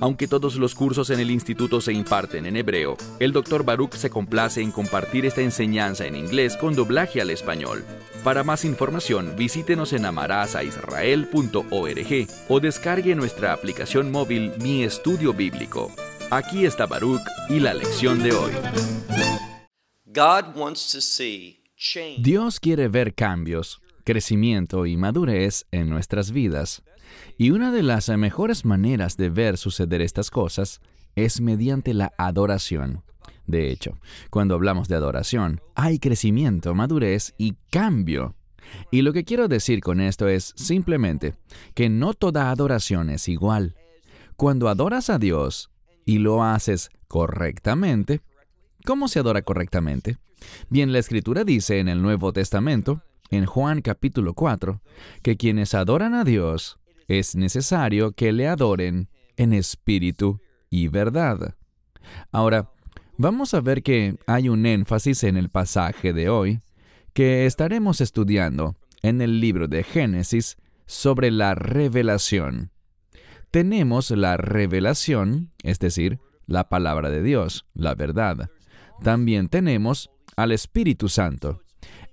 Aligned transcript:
Aunque 0.00 0.26
todos 0.26 0.56
los 0.56 0.74
cursos 0.74 1.10
en 1.10 1.20
el 1.20 1.30
instituto 1.30 1.82
se 1.82 1.92
imparten 1.92 2.46
en 2.46 2.56
hebreo, 2.56 2.96
el 3.18 3.32
Dr. 3.32 3.64
Baruch 3.64 3.92
se 3.94 4.08
complace 4.08 4.62
en 4.62 4.72
compartir 4.72 5.26
esta 5.26 5.42
enseñanza 5.42 6.06
en 6.06 6.16
inglés 6.16 6.56
con 6.56 6.74
doblaje 6.74 7.20
al 7.20 7.28
español. 7.28 7.84
Para 8.24 8.42
más 8.42 8.64
información, 8.64 9.34
visítenos 9.36 9.92
en 9.92 10.06
amarazaisrael.org 10.06 12.26
o 12.48 12.60
descargue 12.60 13.14
nuestra 13.14 13.52
aplicación 13.52 14.10
móvil 14.10 14.52
Mi 14.62 14.84
Estudio 14.84 15.34
Bíblico. 15.34 15.92
Aquí 16.30 16.64
está 16.64 16.86
Baruch 16.86 17.20
y 17.50 17.60
la 17.60 17.74
lección 17.74 18.22
de 18.22 18.32
hoy. 18.32 18.52
Dios 22.18 22.60
quiere 22.60 22.88
ver 22.88 23.14
cambios, 23.14 23.82
crecimiento 24.04 24.86
y 24.86 24.96
madurez 24.96 25.66
en 25.70 25.90
nuestras 25.90 26.30
vidas. 26.30 26.82
Y 27.38 27.50
una 27.50 27.72
de 27.72 27.82
las 27.82 28.08
mejores 28.10 28.64
maneras 28.64 29.16
de 29.16 29.30
ver 29.30 29.56
suceder 29.56 30.00
estas 30.00 30.30
cosas 30.30 30.80
es 31.14 31.40
mediante 31.40 31.94
la 31.94 32.12
adoración. 32.18 33.02
De 33.46 33.70
hecho, 33.70 33.98
cuando 34.30 34.54
hablamos 34.54 34.88
de 34.88 34.94
adoración, 34.94 35.60
hay 35.74 35.98
crecimiento, 35.98 36.74
madurez 36.74 37.34
y 37.36 37.54
cambio. 37.70 38.36
Y 38.90 39.02
lo 39.02 39.12
que 39.12 39.24
quiero 39.24 39.48
decir 39.48 39.80
con 39.80 40.00
esto 40.00 40.28
es 40.28 40.52
simplemente 40.56 41.34
que 41.74 41.88
no 41.88 42.14
toda 42.14 42.50
adoración 42.50 43.10
es 43.10 43.28
igual. 43.28 43.74
Cuando 44.36 44.68
adoras 44.68 45.10
a 45.10 45.18
Dios 45.18 45.70
y 46.04 46.18
lo 46.18 46.44
haces 46.44 46.90
correctamente, 47.08 48.20
¿cómo 48.86 49.08
se 49.08 49.18
adora 49.18 49.42
correctamente? 49.42 50.18
Bien, 50.68 50.92
la 50.92 50.98
escritura 50.98 51.44
dice 51.44 51.78
en 51.78 51.88
el 51.88 52.00
Nuevo 52.00 52.32
Testamento, 52.32 53.02
en 53.30 53.46
Juan 53.46 53.82
capítulo 53.82 54.34
4, 54.34 54.80
que 55.22 55.36
quienes 55.36 55.74
adoran 55.74 56.14
a 56.14 56.24
Dios 56.24 56.79
es 57.10 57.34
necesario 57.34 58.12
que 58.12 58.30
le 58.30 58.46
adoren 58.46 59.08
en 59.36 59.52
espíritu 59.52 60.40
y 60.70 60.86
verdad. 60.86 61.56
Ahora, 62.30 62.70
vamos 63.18 63.52
a 63.52 63.60
ver 63.60 63.82
que 63.82 64.16
hay 64.28 64.48
un 64.48 64.64
énfasis 64.64 65.24
en 65.24 65.36
el 65.36 65.48
pasaje 65.48 66.12
de 66.12 66.28
hoy 66.28 66.60
que 67.12 67.46
estaremos 67.46 68.00
estudiando 68.00 68.76
en 69.02 69.20
el 69.20 69.40
libro 69.40 69.66
de 69.66 69.82
Génesis 69.82 70.56
sobre 70.86 71.32
la 71.32 71.56
revelación. 71.56 72.70
Tenemos 73.50 74.12
la 74.12 74.36
revelación, 74.36 75.50
es 75.64 75.80
decir, 75.80 76.20
la 76.46 76.68
palabra 76.68 77.10
de 77.10 77.24
Dios, 77.24 77.66
la 77.74 77.96
verdad. 77.96 78.50
También 79.02 79.48
tenemos 79.48 80.10
al 80.36 80.52
Espíritu 80.52 81.08
Santo. 81.08 81.60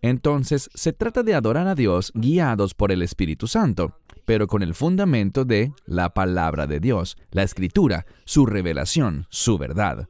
Entonces, 0.01 0.69
se 0.73 0.93
trata 0.93 1.23
de 1.23 1.35
adorar 1.35 1.67
a 1.67 1.75
Dios 1.75 2.11
guiados 2.13 2.73
por 2.73 2.91
el 2.91 3.01
Espíritu 3.01 3.47
Santo 3.47 3.95
pero 4.27 4.47
con 4.47 4.61
el 4.61 4.73
fundamento 4.73 5.45
de 5.45 5.71
la 5.85 6.13
palabra 6.13 6.67
de 6.67 6.81
Dios, 6.81 7.15
la 7.31 7.43
escritura, 7.43 8.05
su 8.25 8.45
revelación, 8.45 9.25
su 9.29 9.57
verdad. 9.57 10.09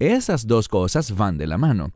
Esas 0.00 0.48
dos 0.48 0.66
cosas 0.66 1.16
van 1.16 1.38
de 1.38 1.46
la 1.46 1.58
mano. 1.58 1.92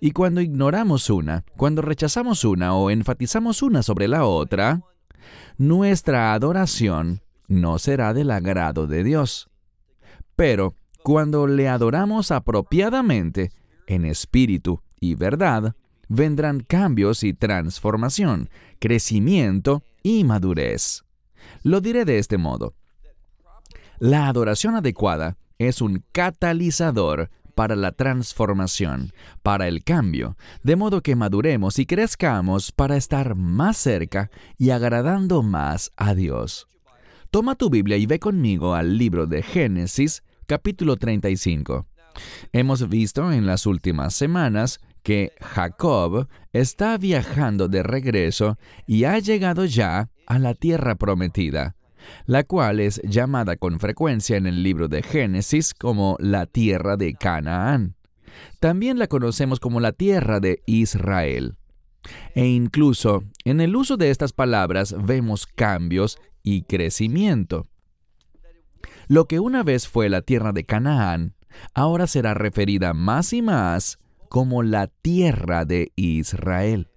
Y 0.00 0.12
cuando 0.12 0.40
ignoramos 0.40 1.10
una, 1.10 1.44
cuando 1.58 1.82
rechazamos 1.82 2.42
una 2.46 2.74
o 2.74 2.88
enfatizamos 2.88 3.60
una 3.60 3.82
sobre 3.82 4.08
la 4.08 4.24
otra, 4.24 4.80
nuestra 5.58 6.32
adoración 6.32 7.20
no 7.48 7.78
será 7.78 8.14
del 8.14 8.30
agrado 8.30 8.86
de 8.86 9.04
Dios. 9.04 9.50
Pero 10.36 10.74
cuando 11.02 11.46
le 11.46 11.68
adoramos 11.68 12.30
apropiadamente, 12.30 13.52
en 13.86 14.06
espíritu 14.06 14.80
y 14.98 15.16
verdad, 15.16 15.74
vendrán 16.10 16.60
cambios 16.60 17.22
y 17.22 17.32
transformación, 17.32 18.50
crecimiento 18.80 19.82
y 20.02 20.24
madurez. 20.24 21.04
Lo 21.62 21.80
diré 21.80 22.04
de 22.04 22.18
este 22.18 22.36
modo. 22.36 22.74
La 23.98 24.26
adoración 24.26 24.74
adecuada 24.74 25.36
es 25.58 25.80
un 25.80 26.04
catalizador 26.12 27.30
para 27.54 27.76
la 27.76 27.92
transformación, 27.92 29.12
para 29.42 29.68
el 29.68 29.84
cambio, 29.84 30.36
de 30.62 30.76
modo 30.76 31.00
que 31.00 31.14
maduremos 31.14 31.78
y 31.78 31.86
crezcamos 31.86 32.72
para 32.72 32.96
estar 32.96 33.36
más 33.36 33.76
cerca 33.76 34.30
y 34.58 34.70
agradando 34.70 35.42
más 35.42 35.92
a 35.96 36.14
Dios. 36.14 36.66
Toma 37.30 37.54
tu 37.54 37.70
Biblia 37.70 37.96
y 37.96 38.06
ve 38.06 38.18
conmigo 38.18 38.74
al 38.74 38.98
libro 38.98 39.26
de 39.26 39.42
Génesis, 39.42 40.24
capítulo 40.46 40.96
35. 40.96 41.86
Hemos 42.52 42.88
visto 42.88 43.30
en 43.30 43.46
las 43.46 43.66
últimas 43.66 44.14
semanas 44.14 44.80
que 45.02 45.32
Jacob 45.40 46.28
está 46.52 46.96
viajando 46.98 47.68
de 47.68 47.82
regreso 47.82 48.58
y 48.86 49.04
ha 49.04 49.18
llegado 49.18 49.64
ya 49.64 50.10
a 50.26 50.38
la 50.38 50.54
tierra 50.54 50.94
prometida, 50.94 51.76
la 52.26 52.44
cual 52.44 52.80
es 52.80 53.00
llamada 53.04 53.56
con 53.56 53.80
frecuencia 53.80 54.36
en 54.36 54.46
el 54.46 54.62
libro 54.62 54.88
de 54.88 55.02
Génesis 55.02 55.74
como 55.74 56.16
la 56.20 56.46
tierra 56.46 56.96
de 56.96 57.14
Canaán. 57.14 57.96
También 58.60 58.98
la 58.98 59.06
conocemos 59.06 59.60
como 59.60 59.80
la 59.80 59.92
tierra 59.92 60.40
de 60.40 60.62
Israel. 60.66 61.56
E 62.34 62.46
incluso 62.46 63.24
en 63.44 63.60
el 63.60 63.76
uso 63.76 63.96
de 63.96 64.10
estas 64.10 64.32
palabras 64.32 64.94
vemos 65.04 65.46
cambios 65.46 66.18
y 66.42 66.62
crecimiento. 66.62 67.66
Lo 69.08 69.26
que 69.26 69.40
una 69.40 69.62
vez 69.62 69.88
fue 69.88 70.08
la 70.08 70.22
tierra 70.22 70.52
de 70.52 70.64
Canaán, 70.64 71.34
ahora 71.74 72.06
será 72.06 72.32
referida 72.34 72.94
más 72.94 73.32
y 73.32 73.42
más 73.42 73.98
como 74.30 74.62
la 74.62 74.86
tierra 74.86 75.64
de 75.64 75.92
Israel. 75.96 76.88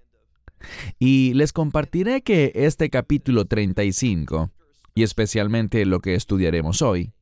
Y 1.00 1.34
les 1.34 1.52
compartiré 1.52 2.22
que 2.22 2.52
este 2.54 2.88
capítulo 2.90 3.44
35, 3.44 4.52
y 4.94 5.02
especialmente 5.02 5.84
lo 5.84 5.98
que 5.98 6.14
estudiaremos 6.14 6.80
hoy, 6.80 7.12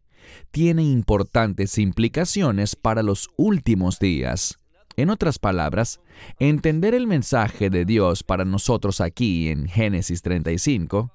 tiene 0.51 0.83
importantes 0.84 1.78
implicaciones 1.78 2.77
para 2.77 3.03
los 3.03 3.31
últimos 3.39 3.99
días. 3.99 4.59
En 4.97 5.09
otras 5.09 5.39
palabras, 5.39 6.01
entender 6.39 6.95
el 6.95 7.06
mensaje 7.06 7.71
de 7.71 7.87
Dios 7.87 8.22
para 8.22 8.45
nosotros 8.45 9.01
aquí 9.01 9.49
en 9.49 9.67
Génesis 9.67 10.21
35 10.21 11.11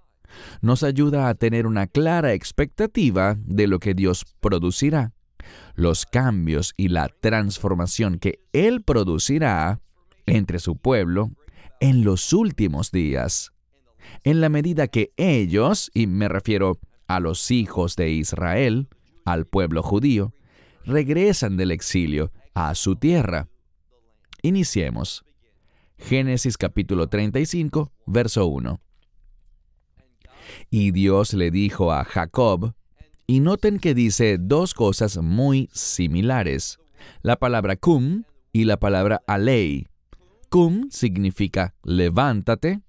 nos 0.62 0.82
ayuda 0.82 1.30
a 1.30 1.36
tener 1.36 1.68
una 1.68 1.86
clara 1.86 2.34
expectativa 2.34 3.38
de 3.46 3.68
lo 3.68 3.78
que 3.78 3.94
Dios 3.94 4.26
producirá, 4.40 5.14
los 5.76 6.06
cambios 6.06 6.74
y 6.78 6.90
la 6.90 7.10
transformación 7.10 8.20
que 8.20 8.40
Él 8.54 8.84
producirá 8.84 9.82
entre 10.26 10.60
su 10.60 10.78
pueblo 10.78 11.32
en 11.80 12.04
los 12.04 12.34
últimos 12.34 12.92
días, 12.92 13.52
en 14.24 14.42
la 14.42 14.50
medida 14.50 14.88
que 14.88 15.12
ellos, 15.18 15.92
y 15.94 16.08
me 16.08 16.28
refiero 16.28 16.80
a 17.08 17.20
los 17.20 17.52
hijos 17.52 17.96
de 17.96 18.12
Israel, 18.12 18.88
al 19.26 19.46
pueblo 19.46 19.84
judío, 19.84 20.34
regresan 20.86 21.58
del 21.58 21.72
exilio 21.72 22.32
a 22.54 22.74
su 22.76 22.96
tierra. 22.96 23.48
Iniciemos. 24.42 25.24
Génesis 25.98 26.58
capítulo 26.58 27.08
35, 27.08 27.92
verso 28.06 28.46
1. 28.46 28.80
Y 30.70 30.92
Dios 30.92 31.34
le 31.34 31.52
dijo 31.52 31.92
a 31.92 32.04
Jacob, 32.04 32.74
y 33.28 33.42
noten 33.42 33.78
que 33.78 33.94
dice 33.94 34.38
dos 34.40 34.74
cosas 34.74 35.18
muy 35.18 35.70
similares, 35.74 36.80
la 37.22 37.36
palabra 37.36 37.76
cum 37.76 38.24
y 38.54 38.64
la 38.64 38.78
palabra 38.78 39.22
alei, 39.28 39.86
Cum 40.50 40.90
significa 40.90 41.76
levántate. 41.84 42.80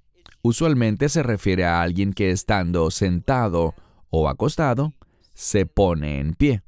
Usualmente 0.42 1.08
se 1.08 1.24
refiere 1.24 1.64
a 1.64 1.82
alguien 1.82 2.12
que 2.12 2.30
estando 2.30 2.92
sentado 2.92 3.74
o 4.10 4.28
acostado, 4.28 4.94
se 5.34 5.66
pone 5.66 6.20
en 6.20 6.34
pie. 6.34 6.62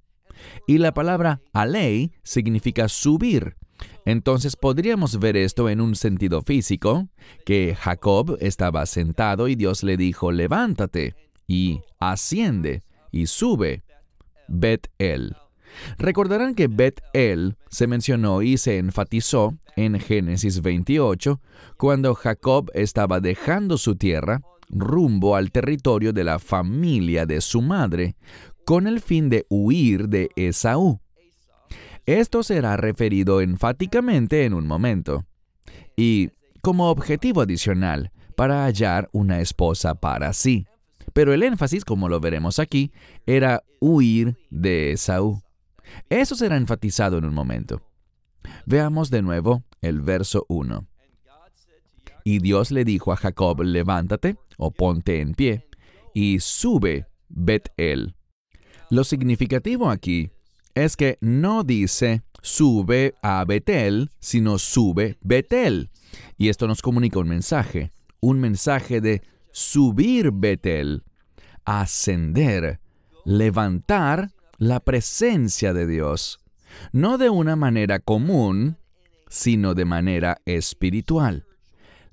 Y 0.66 0.78
la 0.78 0.93
palabra 0.93 1.40
alei 1.52 2.11
significa 2.25 2.88
subir. 2.88 3.56
Entonces 4.05 4.56
podríamos 4.56 5.20
ver 5.20 5.37
esto 5.37 5.69
en 5.69 5.81
un 5.81 5.94
sentido 5.94 6.43
físico, 6.43 7.08
que 7.46 7.76
Jacob 7.78 8.37
estaba 8.40 8.84
sentado 8.87 9.46
y 9.46 9.55
Dios 9.55 9.84
le 9.84 9.96
dijo, 9.96 10.32
levántate 10.32 11.14
y 11.46 11.81
asciende 12.00 12.82
y 13.11 13.27
sube. 13.27 13.83
Bet 14.49 14.89
el. 14.99 15.37
Recordarán 15.99 16.55
que 16.55 16.67
Bet 16.67 17.01
El 17.12 17.57
se 17.69 17.87
mencionó 17.87 18.43
y 18.43 18.59
se 18.59 18.79
enfatizó 18.79 19.55
en 19.77 19.99
Génesis 20.01 20.62
28, 20.62 21.41
cuando 21.77 22.15
Jacob 22.15 22.71
estaba 22.75 23.21
dejando 23.21 23.79
su 23.79 23.97
tierra 23.97 24.43
rumbo 24.69 25.37
al 25.37 25.51
territorio 25.51 26.12
de 26.12 26.25
la 26.25 26.39
familia 26.39 27.27
de 27.27 27.41
su 27.41 27.61
madre, 27.62 28.17
con 28.65 28.87
el 28.87 29.01
fin 29.01 29.29
de 29.29 29.47
huir 29.49 30.09
de 30.09 30.29
Esaú. 30.37 31.01
Esto 32.07 32.43
será 32.43 32.77
referido 32.77 33.41
enfáticamente 33.41 34.45
en 34.45 34.55
un 34.55 34.67
momento. 34.67 35.27
Y, 35.97 36.31
como 36.62 36.91
objetivo 36.91 37.41
adicional, 37.41 38.12
para 38.37 38.65
hallar 38.65 39.09
una 39.12 39.41
esposa 39.41 39.95
para 39.95 40.33
sí. 40.33 40.67
Pero 41.12 41.33
el 41.33 41.43
énfasis, 41.43 41.85
como 41.85 42.09
lo 42.09 42.21
veremos 42.21 42.59
aquí, 42.59 42.93
era 43.27 43.62
huir 43.81 44.37
de 44.51 44.93
Esaú. 44.93 45.43
Eso 46.09 46.35
será 46.37 46.57
enfatizado 46.57 47.19
en 47.19 47.25
un 47.25 47.35
momento. 47.35 47.83
Veamos 48.67 49.11
de 49.11 49.23
nuevo 49.23 49.65
el 49.81 50.01
verso 50.01 50.47
1. 50.49 50.87
Y 52.25 52.39
Dios 52.39 52.71
le 52.71 52.85
dijo 52.85 53.12
a 53.12 53.17
Jacob, 53.17 53.62
levántate 53.62 54.37
o 54.57 54.71
ponte 54.71 55.21
en 55.21 55.35
pie, 55.35 55.67
y 56.15 56.41
sube 56.41 57.07
Bet-El. 57.29 58.15
Lo 58.91 59.05
significativo 59.05 59.91
aquí 59.91 60.31
es 60.75 60.97
que 60.97 61.17
no 61.21 61.65
dice 61.65 62.23
sube 62.43 63.15
a 63.23 63.45
Betel, 63.45 64.11
sino 64.19 64.59
sube 64.59 65.17
Betel. 65.23 65.91
Y 66.37 66.49
esto 66.49 66.67
nos 66.67 66.83
comunica 66.83 67.19
un 67.19 67.29
mensaje, 67.29 67.93
un 68.21 68.41
mensaje 68.41 69.01
de 69.01 69.23
subir 69.52 70.31
Betel, 70.32 71.02
ascender, 71.64 72.81
levantar 73.25 74.31
la 74.58 74.81
presencia 74.81 75.73
de 75.73 75.87
Dios, 75.87 76.41
no 76.93 77.19
de 77.19 77.31
una 77.31 77.56
manera 77.56 77.99
común, 77.99 78.76
sino 79.29 79.75
de 79.75 79.85
manera 79.85 80.38
espiritual. 80.44 81.47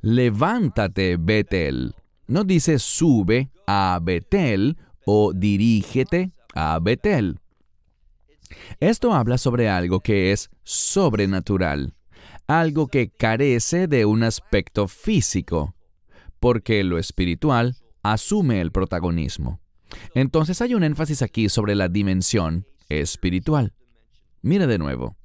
Levántate, 0.02 1.18
Betel. 1.18 1.96
No 2.28 2.44
dice 2.44 2.80
sube 2.80 3.50
a 3.66 4.00
Betel 4.02 4.78
o 5.06 5.34
dirígete 5.34 6.32
a 6.54 6.80
Betel. 6.80 7.40
Esto 8.80 9.14
habla 9.14 9.38
sobre 9.38 9.70
algo 9.70 10.00
que 10.00 10.32
es 10.32 10.50
sobrenatural, 10.64 11.94
algo 12.48 12.88
que 12.88 13.10
carece 13.10 13.88
de 13.88 14.06
un 14.06 14.24
aspecto 14.24 14.88
físico, 14.88 15.76
porque 16.40 16.84
lo 16.84 16.98
espiritual 16.98 17.76
asume 18.04 18.62
el 18.62 18.72
protagonismo. 18.72 19.60
Entonces 20.14 20.62
hay 20.62 20.74
un 20.74 20.84
énfasis 20.84 21.22
aquí 21.22 21.50
sobre 21.50 21.76
la 21.76 21.88
dimensión 21.88 22.66
espiritual. 22.90 23.74
Mira 24.42 24.68
de 24.68 24.78
nuevo. 24.78 25.16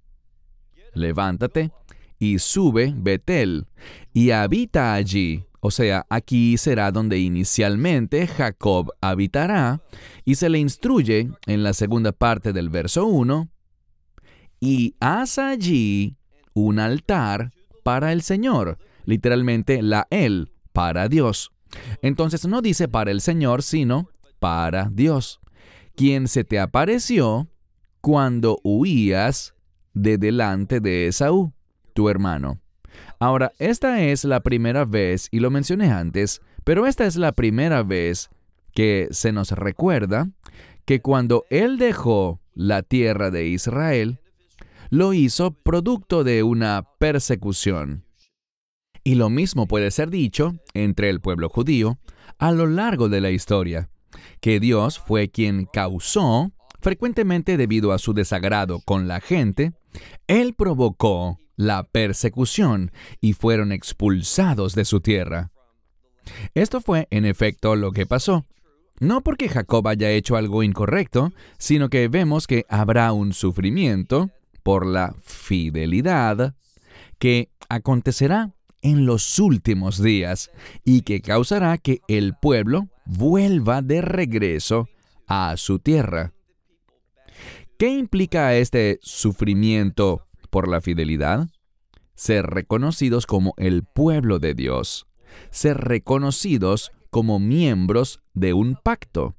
Levántate 0.95 1.73
y 2.19 2.39
sube 2.39 2.95
Betel 2.97 3.67
y 4.13 4.31
habita 4.31 4.95
allí. 4.95 5.45
O 5.61 5.71
sea, 5.71 6.07
aquí 6.11 6.59
será 6.59 6.91
donde 6.91 7.21
inicialmente 7.21 8.27
Jacob 8.27 8.93
habitará 9.01 9.81
y 10.25 10.35
se 10.35 10.49
le 10.49 10.59
instruye 10.59 11.31
en 11.47 11.63
la 11.63 11.73
segunda 11.73 12.11
parte 12.11 12.53
del 12.53 12.69
verso 12.69 13.07
1, 13.07 13.49
y 14.61 14.95
haz 15.01 15.39
allí 15.39 16.17
un 16.55 16.79
altar 16.79 17.51
para 17.83 18.13
el 18.13 18.23
Señor, 18.23 18.79
literalmente 19.05 19.83
la 19.83 20.07
él, 20.11 20.52
para 20.73 21.09
Dios. 21.09 21.53
Entonces 22.03 22.47
no 22.47 22.63
dice 22.63 22.89
para 22.89 23.11
el 23.11 23.21
Señor, 23.21 23.63
sino 23.63 24.09
para 24.39 24.91
Dios, 24.93 25.41
quien 25.95 26.29
se 26.29 26.45
te 26.45 26.59
apareció 26.59 27.49
cuando 28.01 28.59
huías 28.65 29.55
de 29.95 30.19
delante 30.19 30.81
de 30.81 31.07
Esaú, 31.07 31.53
tu 31.95 32.09
hermano. 32.09 32.61
Ahora, 33.19 33.53
esta 33.59 34.03
es 34.03 34.25
la 34.25 34.41
primera 34.41 34.85
vez, 34.85 35.29
y 35.31 35.41
lo 35.41 35.51
mencioné 35.51 35.93
antes, 35.93 36.41
pero 36.65 36.87
esta 36.87 37.07
es 37.07 37.17
la 37.17 37.33
primera 37.33 37.83
vez 37.83 38.31
que 38.75 39.09
se 39.11 39.33
nos 39.33 39.53
recuerda 39.53 40.29
que 40.85 41.01
cuando 41.01 41.45
Él 41.51 41.79
dejó 41.79 42.41
la 42.55 42.83
tierra 42.83 43.31
de 43.31 43.47
Israel, 43.47 44.21
lo 44.91 45.13
hizo 45.13 45.53
producto 45.53 46.25
de 46.25 46.43
una 46.43 46.87
persecución. 46.99 48.05
Y 49.05 49.17
lo 49.17 49.31
mismo 49.31 49.67
puede 49.67 49.91
ser 49.91 50.11
dicho 50.11 50.55
entre 50.75 51.11
el 51.11 51.21
pueblo 51.21 51.49
judío 51.49 51.99
a 52.39 52.53
lo 52.53 52.67
largo 52.67 53.09
de 53.09 53.21
la 53.21 53.31
historia 53.31 53.89
que 54.41 54.61
Dios 54.61 54.99
fue 54.99 55.31
quien 55.31 55.67
causó, 55.73 56.53
frecuentemente 56.81 57.57
debido 57.57 57.93
a 57.93 57.99
su 57.99 58.13
desagrado 58.13 58.81
con 58.81 59.09
la 59.09 59.21
gente, 59.21 59.73
Él 60.27 60.55
provocó 60.55 61.39
la 61.57 61.85
persecución 61.85 62.91
y 63.21 63.35
fueron 63.35 63.73
expulsados 63.73 64.75
de 64.75 64.85
su 64.85 65.01
tierra. 65.01 65.53
Esto 66.55 66.81
fue, 66.81 67.09
en 67.11 67.25
efecto, 67.25 67.77
lo 67.77 67.93
que 67.93 68.07
pasó. 68.07 68.47
No 69.01 69.23
porque 69.23 69.49
Jacob 69.49 69.87
haya 69.89 70.11
hecho 70.11 70.37
algo 70.37 70.63
incorrecto, 70.63 71.33
sino 71.59 71.89
que 71.89 72.09
vemos 72.09 72.47
que 72.47 72.65
habrá 72.69 73.13
un 73.13 73.33
sufrimiento 73.33 74.31
por 74.63 74.87
la 74.87 75.15
fidelidad 75.23 76.55
que 77.19 77.51
acontecerá 77.69 78.53
en 78.83 79.07
los 79.07 79.39
últimos 79.39 80.03
días 80.03 80.51
y 80.85 81.03
que 81.03 81.23
causará 81.23 81.79
que 81.79 82.01
el 82.09 82.35
pueblo 82.35 82.89
vuelva 83.07 83.81
de 83.81 84.03
regreso 84.03 84.89
a 85.27 85.57
su 85.57 85.79
tierra. 85.79 86.33
¿Qué 87.79 87.89
implica 87.89 88.55
este 88.55 88.99
sufrimiento 89.03 90.27
por 90.51 90.69
la 90.69 90.81
fidelidad? 90.81 91.49
Ser 92.15 92.47
reconocidos 92.47 93.27
como 93.27 93.55
el 93.57 93.85
pueblo 93.85 94.39
de 94.39 94.55
Dios, 94.55 95.07
ser 95.51 95.79
reconocidos 95.79 96.93
como 97.11 97.41
miembros 97.41 98.21
de 98.35 98.53
un 98.53 98.77
pacto. 98.77 99.35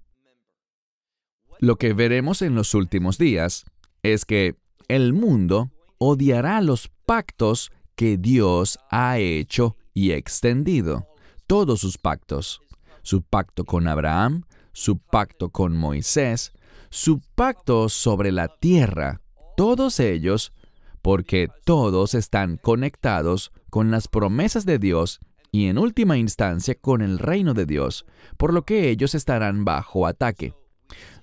Lo 1.60 1.78
que 1.78 1.94
veremos 1.94 2.42
en 2.42 2.56
los 2.56 2.74
últimos 2.74 3.18
días 3.18 3.66
es 4.02 4.26
que 4.26 4.56
el 4.88 5.14
mundo 5.14 5.72
odiará 5.98 6.60
los 6.62 6.90
pactos 7.06 7.72
que 7.96 8.18
Dios 8.18 8.80
ha 8.90 9.20
hecho 9.20 9.78
y 9.94 10.12
extendido, 10.12 11.08
todos 11.48 11.82
sus 11.82 11.98
pactos 11.98 12.62
su 13.04 13.22
pacto 13.22 13.66
con 13.66 13.88
Abraham, 13.88 14.46
su 14.72 14.98
pacto 14.98 15.50
con 15.50 15.78
Moisés, 15.78 16.54
su 16.90 17.22
pacto 17.36 17.90
sobre 17.90 18.32
la 18.32 18.48
tierra, 18.48 19.22
todos 19.56 20.00
ellos, 20.00 20.54
porque 21.02 21.50
todos 21.66 22.16
están 22.16 22.58
conectados 22.58 23.52
con 23.70 23.92
las 23.92 24.08
promesas 24.08 24.66
de 24.66 24.80
Dios 24.80 25.20
y 25.52 25.68
en 25.68 25.78
última 25.78 26.18
instancia 26.18 26.76
con 26.76 27.02
el 27.02 27.20
reino 27.20 27.54
de 27.54 27.66
Dios, 27.66 28.06
por 28.38 28.54
lo 28.54 28.64
que 28.64 28.90
ellos 28.90 29.14
estarán 29.14 29.66
bajo 29.66 30.08
ataque. 30.08 30.54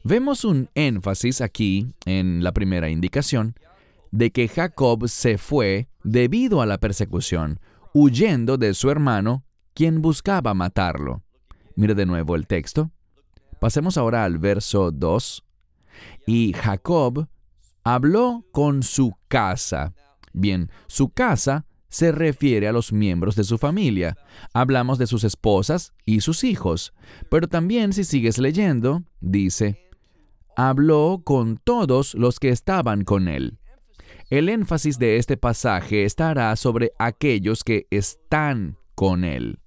Vemos 0.04 0.44
un 0.44 0.68
énfasis 0.74 1.40
aquí 1.40 1.94
en 2.04 2.44
la 2.44 2.52
primera 2.52 2.90
indicación 2.90 3.54
de 4.12 4.30
que 4.30 4.48
Jacob 4.48 5.08
se 5.08 5.38
fue 5.38 5.88
debido 6.02 6.62
a 6.62 6.66
la 6.66 6.78
persecución, 6.78 7.60
huyendo 7.94 8.56
de 8.56 8.74
su 8.74 8.90
hermano, 8.90 9.44
quien 9.74 10.02
buscaba 10.02 10.54
matarlo. 10.54 11.22
Mire 11.76 11.94
de 11.94 12.06
nuevo 12.06 12.36
el 12.36 12.46
texto. 12.46 12.90
Pasemos 13.60 13.96
ahora 13.96 14.24
al 14.24 14.38
verso 14.38 14.90
2. 14.90 15.44
Y 16.26 16.52
Jacob 16.54 17.28
habló 17.84 18.44
con 18.52 18.82
su 18.82 19.14
casa. 19.28 19.94
Bien, 20.32 20.70
su 20.86 21.10
casa 21.10 21.66
se 21.88 22.12
refiere 22.12 22.68
a 22.68 22.72
los 22.72 22.92
miembros 22.92 23.34
de 23.36 23.44
su 23.44 23.58
familia. 23.58 24.16
Hablamos 24.54 24.98
de 24.98 25.06
sus 25.06 25.24
esposas 25.24 25.92
y 26.06 26.20
sus 26.20 26.44
hijos. 26.44 26.94
Pero 27.30 27.48
también 27.48 27.92
si 27.92 28.04
sigues 28.04 28.38
leyendo, 28.38 29.02
dice, 29.20 29.90
habló 30.56 31.22
con 31.24 31.58
todos 31.58 32.14
los 32.14 32.38
que 32.38 32.50
estaban 32.50 33.04
con 33.04 33.28
él. 33.28 33.59
El 34.30 34.48
énfasis 34.48 34.98
de 34.98 35.16
este 35.16 35.36
pasaje 35.36 36.04
estará 36.04 36.54
sobre 36.56 36.92
aquellos 36.98 37.64
que 37.64 37.86
están 37.90 38.78
con 38.94 39.24
él. 39.24 39.58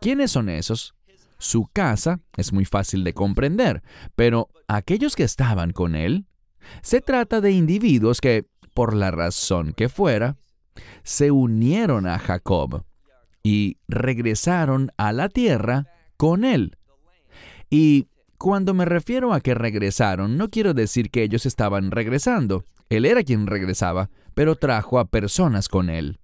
¿Quiénes 0.00 0.30
son 0.30 0.48
esos? 0.48 0.94
su 1.42 1.66
casa 1.72 2.20
es 2.36 2.52
muy 2.52 2.64
fácil 2.64 3.02
de 3.04 3.14
comprender, 3.14 3.82
pero 4.14 4.48
aquellos 4.68 5.16
que 5.16 5.24
estaban 5.24 5.72
con 5.72 5.96
él, 5.96 6.26
se 6.82 7.00
trata 7.00 7.40
de 7.40 7.50
individuos 7.50 8.20
que, 8.20 8.46
por 8.74 8.94
la 8.94 9.10
razón 9.10 9.72
que 9.76 9.88
fuera, 9.88 10.36
se 11.02 11.32
unieron 11.32 12.06
a 12.06 12.18
Jacob 12.18 12.84
y 13.42 13.78
regresaron 13.88 14.92
a 14.96 15.12
la 15.12 15.28
tierra 15.28 15.88
con 16.16 16.44
él. 16.44 16.78
Y 17.68 18.06
cuando 18.38 18.72
me 18.72 18.84
refiero 18.84 19.32
a 19.32 19.40
que 19.40 19.54
regresaron, 19.54 20.36
no 20.36 20.48
quiero 20.48 20.74
decir 20.74 21.10
que 21.10 21.24
ellos 21.24 21.44
estaban 21.44 21.90
regresando. 21.90 22.64
Él 22.92 23.04
era 23.04 23.22
quien 23.22 23.46
regresaba, 23.46 24.10
pero 24.34 24.56
trajo 24.56 24.98
a 24.98 25.06
personas 25.06 25.68
con 25.68 25.90
él. 25.90 26.20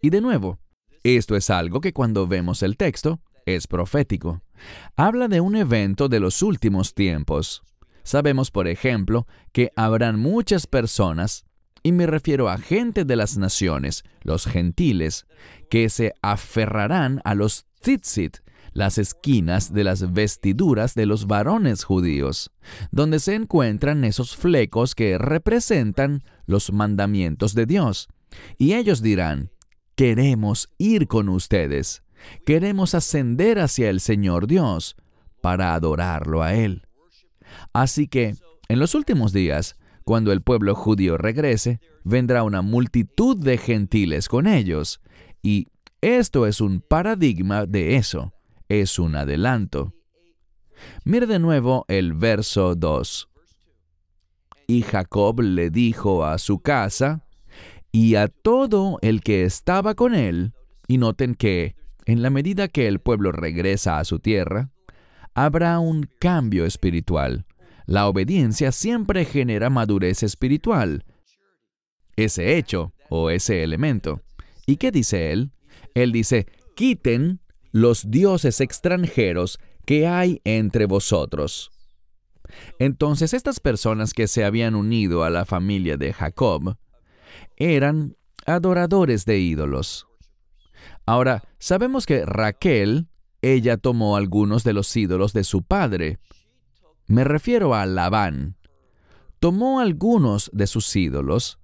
Y 0.00 0.10
de 0.10 0.20
nuevo, 0.20 0.58
esto 1.02 1.36
es 1.36 1.50
algo 1.50 1.80
que 1.80 1.92
cuando 1.92 2.26
vemos 2.26 2.62
el 2.62 2.76
texto, 2.76 3.20
es 3.44 3.66
profético 3.66 4.40
habla 4.96 5.28
de 5.28 5.40
un 5.40 5.56
evento 5.56 6.08
de 6.08 6.20
los 6.20 6.42
últimos 6.42 6.94
tiempos. 6.94 7.62
Sabemos, 8.02 8.50
por 8.50 8.66
ejemplo, 8.68 9.26
que 9.52 9.70
habrán 9.76 10.18
muchas 10.18 10.66
personas, 10.66 11.44
y 11.82 11.92
me 11.92 12.06
refiero 12.06 12.48
a 12.48 12.58
gente 12.58 13.04
de 13.04 13.16
las 13.16 13.36
naciones, 13.36 14.04
los 14.22 14.46
gentiles, 14.46 15.26
que 15.70 15.88
se 15.88 16.14
aferrarán 16.22 17.20
a 17.24 17.34
los 17.34 17.66
tzitzit, 17.80 18.38
las 18.72 18.98
esquinas 18.98 19.72
de 19.72 19.84
las 19.84 20.12
vestiduras 20.12 20.94
de 20.94 21.06
los 21.06 21.26
varones 21.26 21.84
judíos, 21.84 22.50
donde 22.90 23.18
se 23.18 23.34
encuentran 23.34 24.04
esos 24.04 24.36
flecos 24.36 24.94
que 24.94 25.18
representan 25.18 26.22
los 26.46 26.72
mandamientos 26.72 27.54
de 27.54 27.66
Dios. 27.66 28.08
Y 28.58 28.74
ellos 28.74 29.02
dirán, 29.02 29.50
queremos 29.94 30.68
ir 30.78 31.06
con 31.06 31.28
ustedes, 31.28 32.02
Queremos 32.44 32.94
ascender 32.94 33.58
hacia 33.58 33.90
el 33.90 34.00
Señor 34.00 34.46
Dios 34.46 34.96
para 35.40 35.74
adorarlo 35.74 36.42
a 36.42 36.54
Él. 36.54 36.86
Así 37.72 38.08
que, 38.08 38.36
en 38.68 38.78
los 38.78 38.94
últimos 38.94 39.32
días, 39.32 39.76
cuando 40.04 40.32
el 40.32 40.42
pueblo 40.42 40.74
judío 40.74 41.18
regrese, 41.18 41.80
vendrá 42.04 42.42
una 42.42 42.62
multitud 42.62 43.36
de 43.36 43.58
gentiles 43.58 44.28
con 44.28 44.46
ellos. 44.46 45.00
Y 45.42 45.68
esto 46.00 46.46
es 46.46 46.60
un 46.60 46.80
paradigma 46.80 47.66
de 47.66 47.96
eso, 47.96 48.32
es 48.80 48.98
un 48.98 49.16
adelanto. 49.16 49.92
Mire 51.04 51.26
de 51.26 51.38
nuevo 51.38 51.84
el 51.88 52.14
verso 52.14 52.74
2. 52.74 53.28
Y 54.66 54.82
Jacob 54.82 55.40
le 55.40 55.70
dijo 55.70 56.24
a 56.24 56.38
su 56.38 56.60
casa 56.60 57.26
y 57.90 58.14
a 58.14 58.28
todo 58.28 58.98
el 59.02 59.20
que 59.20 59.44
estaba 59.44 59.94
con 59.94 60.14
él, 60.14 60.54
y 60.88 60.96
noten 60.96 61.34
que, 61.34 61.76
en 62.06 62.22
la 62.22 62.30
medida 62.30 62.68
que 62.68 62.88
el 62.88 63.00
pueblo 63.00 63.32
regresa 63.32 63.98
a 63.98 64.04
su 64.04 64.18
tierra, 64.18 64.70
habrá 65.34 65.78
un 65.78 66.08
cambio 66.18 66.64
espiritual. 66.64 67.44
La 67.86 68.08
obediencia 68.08 68.72
siempre 68.72 69.26
genera 69.26 69.68
madurez 69.68 70.22
espiritual. 70.22 71.04
Ese 72.16 72.56
hecho 72.56 72.94
o 73.10 73.28
ese 73.28 73.62
elemento. 73.62 74.22
¿Y 74.66 74.76
qué 74.76 74.90
dice 74.90 75.32
él? 75.32 75.52
Él 75.94 76.12
dice, 76.12 76.46
quiten 76.74 77.41
los 77.72 78.10
dioses 78.10 78.60
extranjeros 78.60 79.58
que 79.84 80.06
hay 80.06 80.40
entre 80.44 80.86
vosotros. 80.86 81.70
Entonces 82.78 83.34
estas 83.34 83.60
personas 83.60 84.12
que 84.12 84.28
se 84.28 84.44
habían 84.44 84.74
unido 84.74 85.24
a 85.24 85.30
la 85.30 85.44
familia 85.44 85.96
de 85.96 86.12
Jacob 86.12 86.76
eran 87.56 88.16
adoradores 88.46 89.24
de 89.24 89.38
ídolos. 89.38 90.06
Ahora, 91.06 91.42
sabemos 91.58 92.06
que 92.06 92.24
Raquel, 92.24 93.08
ella 93.40 93.76
tomó 93.76 94.16
algunos 94.16 94.64
de 94.64 94.72
los 94.72 94.94
ídolos 94.96 95.32
de 95.32 95.44
su 95.44 95.62
padre. 95.62 96.18
Me 97.06 97.24
refiero 97.24 97.74
a 97.74 97.86
Labán. 97.86 98.56
Tomó 99.40 99.80
algunos 99.80 100.50
de 100.52 100.68
sus 100.68 100.94
ídolos, 100.94 101.58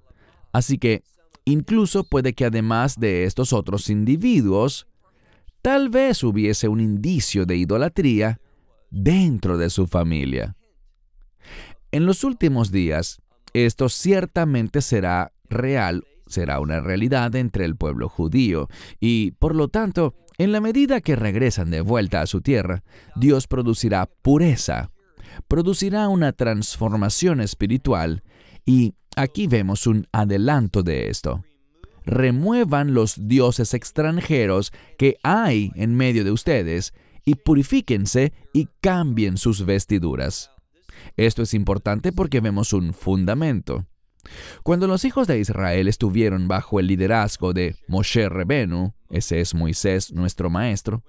así 0.53 0.79
que 0.79 1.05
incluso 1.45 2.03
puede 2.03 2.33
que 2.33 2.47
además 2.47 2.99
de 2.99 3.25
estos 3.25 3.53
otros 3.53 3.88
individuos, 3.88 4.88
tal 5.62 5.88
vez 5.88 6.23
hubiese 6.23 6.69
un 6.69 6.81
indicio 6.81 7.47
de 7.47 7.57
idolatría 7.57 8.41
dentro 8.91 9.59
de 9.59 9.71
su 9.71 9.87
familia. 9.87 10.57
En 11.91 12.07
los 12.07 12.25
últimos 12.25 12.71
días, 12.71 13.21
esto 13.53 13.88
ciertamente 13.88 14.83
será 14.83 15.33
real, 15.49 16.05
será 16.27 16.61
una 16.61 16.81
realidad 16.81 17.35
entre 17.35 17.65
el 17.65 17.77
pueblo 17.77 18.09
judío, 18.09 18.69
y 19.00 19.33
por 19.33 19.55
lo 19.55 19.69
tanto, 19.69 20.15
en 20.37 20.53
la 20.53 20.61
medida 20.61 21.00
que 21.00 21.17
regresan 21.17 21.71
de 21.71 21.81
vuelta 21.81 22.21
a 22.21 22.27
su 22.27 22.43
tierra, 22.43 22.85
Dios 23.17 23.47
producirá 23.47 24.07
pureza, 24.07 24.91
producirá 25.49 26.09
una 26.09 26.33
transformación 26.33 27.41
espiritual, 27.41 28.23
y 28.65 28.95
aquí 29.17 29.47
vemos 29.47 29.87
un 29.87 30.07
adelanto 30.12 30.83
de 30.83 31.09
esto 31.09 31.45
remuevan 32.09 32.95
los 32.95 33.29
dioses 33.29 33.75
extranjeros 33.75 34.73
que 34.97 35.19
hay 35.23 35.71
en 35.75 35.95
medio 35.95 36.25
de 36.25 36.31
ustedes 36.31 36.95
y 37.25 37.35
purifíquense 37.35 38.33
y 38.55 38.69
cambien 38.81 39.37
sus 39.37 39.67
vestiduras. 39.67 40.50
Esto 41.19 41.43
es 41.43 41.53
importante 41.53 42.12
porque 42.12 42.41
vemos 42.41 42.73
un 42.73 42.95
fundamento. 42.95 43.87
Cuando 44.62 44.87
los 44.87 45.05
hijos 45.05 45.27
de 45.27 45.38
Israel 45.38 45.87
estuvieron 45.87 46.49
bajo 46.49 46.81
el 46.81 46.87
liderazgo 46.87 47.53
de 47.53 47.77
Moshe 47.87 48.29
Rebenu, 48.29 48.95
ese 49.11 49.41
es 49.41 49.55
Moisés 49.55 50.12
nuestro 50.12 50.49
maestro, 50.49 51.03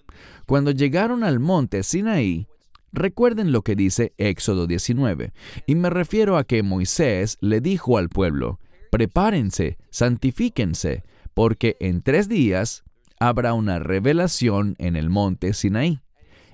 cuando 0.46 0.72
llegaron 0.72 1.24
al 1.24 1.40
monte 1.40 1.84
Sinaí, 1.84 2.48
recuerden 2.92 3.52
lo 3.54 3.62
que 3.62 3.76
dice 3.76 4.14
Éxodo 4.18 4.68
19, 4.68 5.32
y 5.66 5.76
me 5.76 5.90
refiero 5.90 6.38
a 6.38 6.44
que 6.44 6.62
Moisés 6.62 7.38
le 7.40 7.62
dijo 7.62 7.98
al 7.98 8.10
pueblo, 8.10 8.60
prepárense, 8.90 9.78
santifíquense, 9.90 11.04
porque 11.34 11.78
en 11.80 12.02
tres 12.02 12.28
días 12.28 12.84
habrá 13.20 13.54
una 13.54 13.80
revelación 13.80 14.76
en 14.78 14.96
el 14.96 15.10
monte 15.10 15.54
Sinaí. 15.54 16.02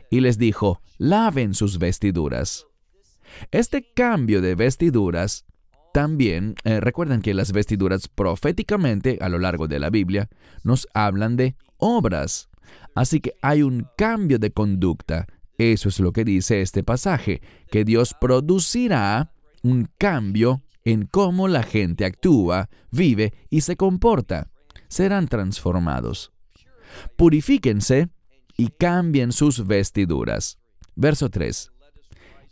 Y 0.10 0.20
les 0.22 0.38
dijo, 0.38 0.82
laven 0.98 1.54
sus 1.54 1.80
vestiduras. 1.80 2.68
Este 3.52 3.92
cambio 3.94 4.42
de 4.42 4.56
vestiduras 4.56 5.46
también, 5.94 6.56
eh, 6.66 6.82
recuerden 6.82 7.22
que 7.22 7.34
las 7.34 7.54
vestiduras 7.54 8.10
proféticamente 8.10 9.18
a 9.22 9.30
lo 9.30 9.40
largo 9.40 9.68
de 9.68 9.80
la 9.80 9.90
Biblia 9.90 10.30
nos 10.64 10.88
hablan 10.94 11.38
de 11.38 11.56
obras. 11.78 12.50
Así 12.96 13.22
que 13.22 13.34
hay 13.42 13.62
un 13.62 13.88
cambio 13.98 14.38
de 14.38 14.52
conducta. 14.52 15.26
Eso 15.58 15.88
es 15.88 16.00
lo 16.02 16.12
que 16.12 16.26
dice 16.26 16.62
este 16.62 16.84
pasaje, 16.84 17.42
que 17.72 17.86
Dios 17.86 18.14
producirá 18.20 19.32
un 19.64 19.90
cambio 19.98 20.64
en 20.86 21.08
cómo 21.08 21.48
la 21.48 21.64
gente 21.64 22.06
actúa, 22.06 22.70
vive 22.92 23.34
y 23.50 23.62
se 23.62 23.76
comporta. 23.76 24.52
Serán 24.88 25.28
transformados. 25.28 26.32
Purifíquense 27.18 28.10
y 28.56 28.70
cambien 28.70 29.32
sus 29.32 29.68
vestiduras. 29.68 30.60
Verso 30.96 31.30
3. 31.30 31.72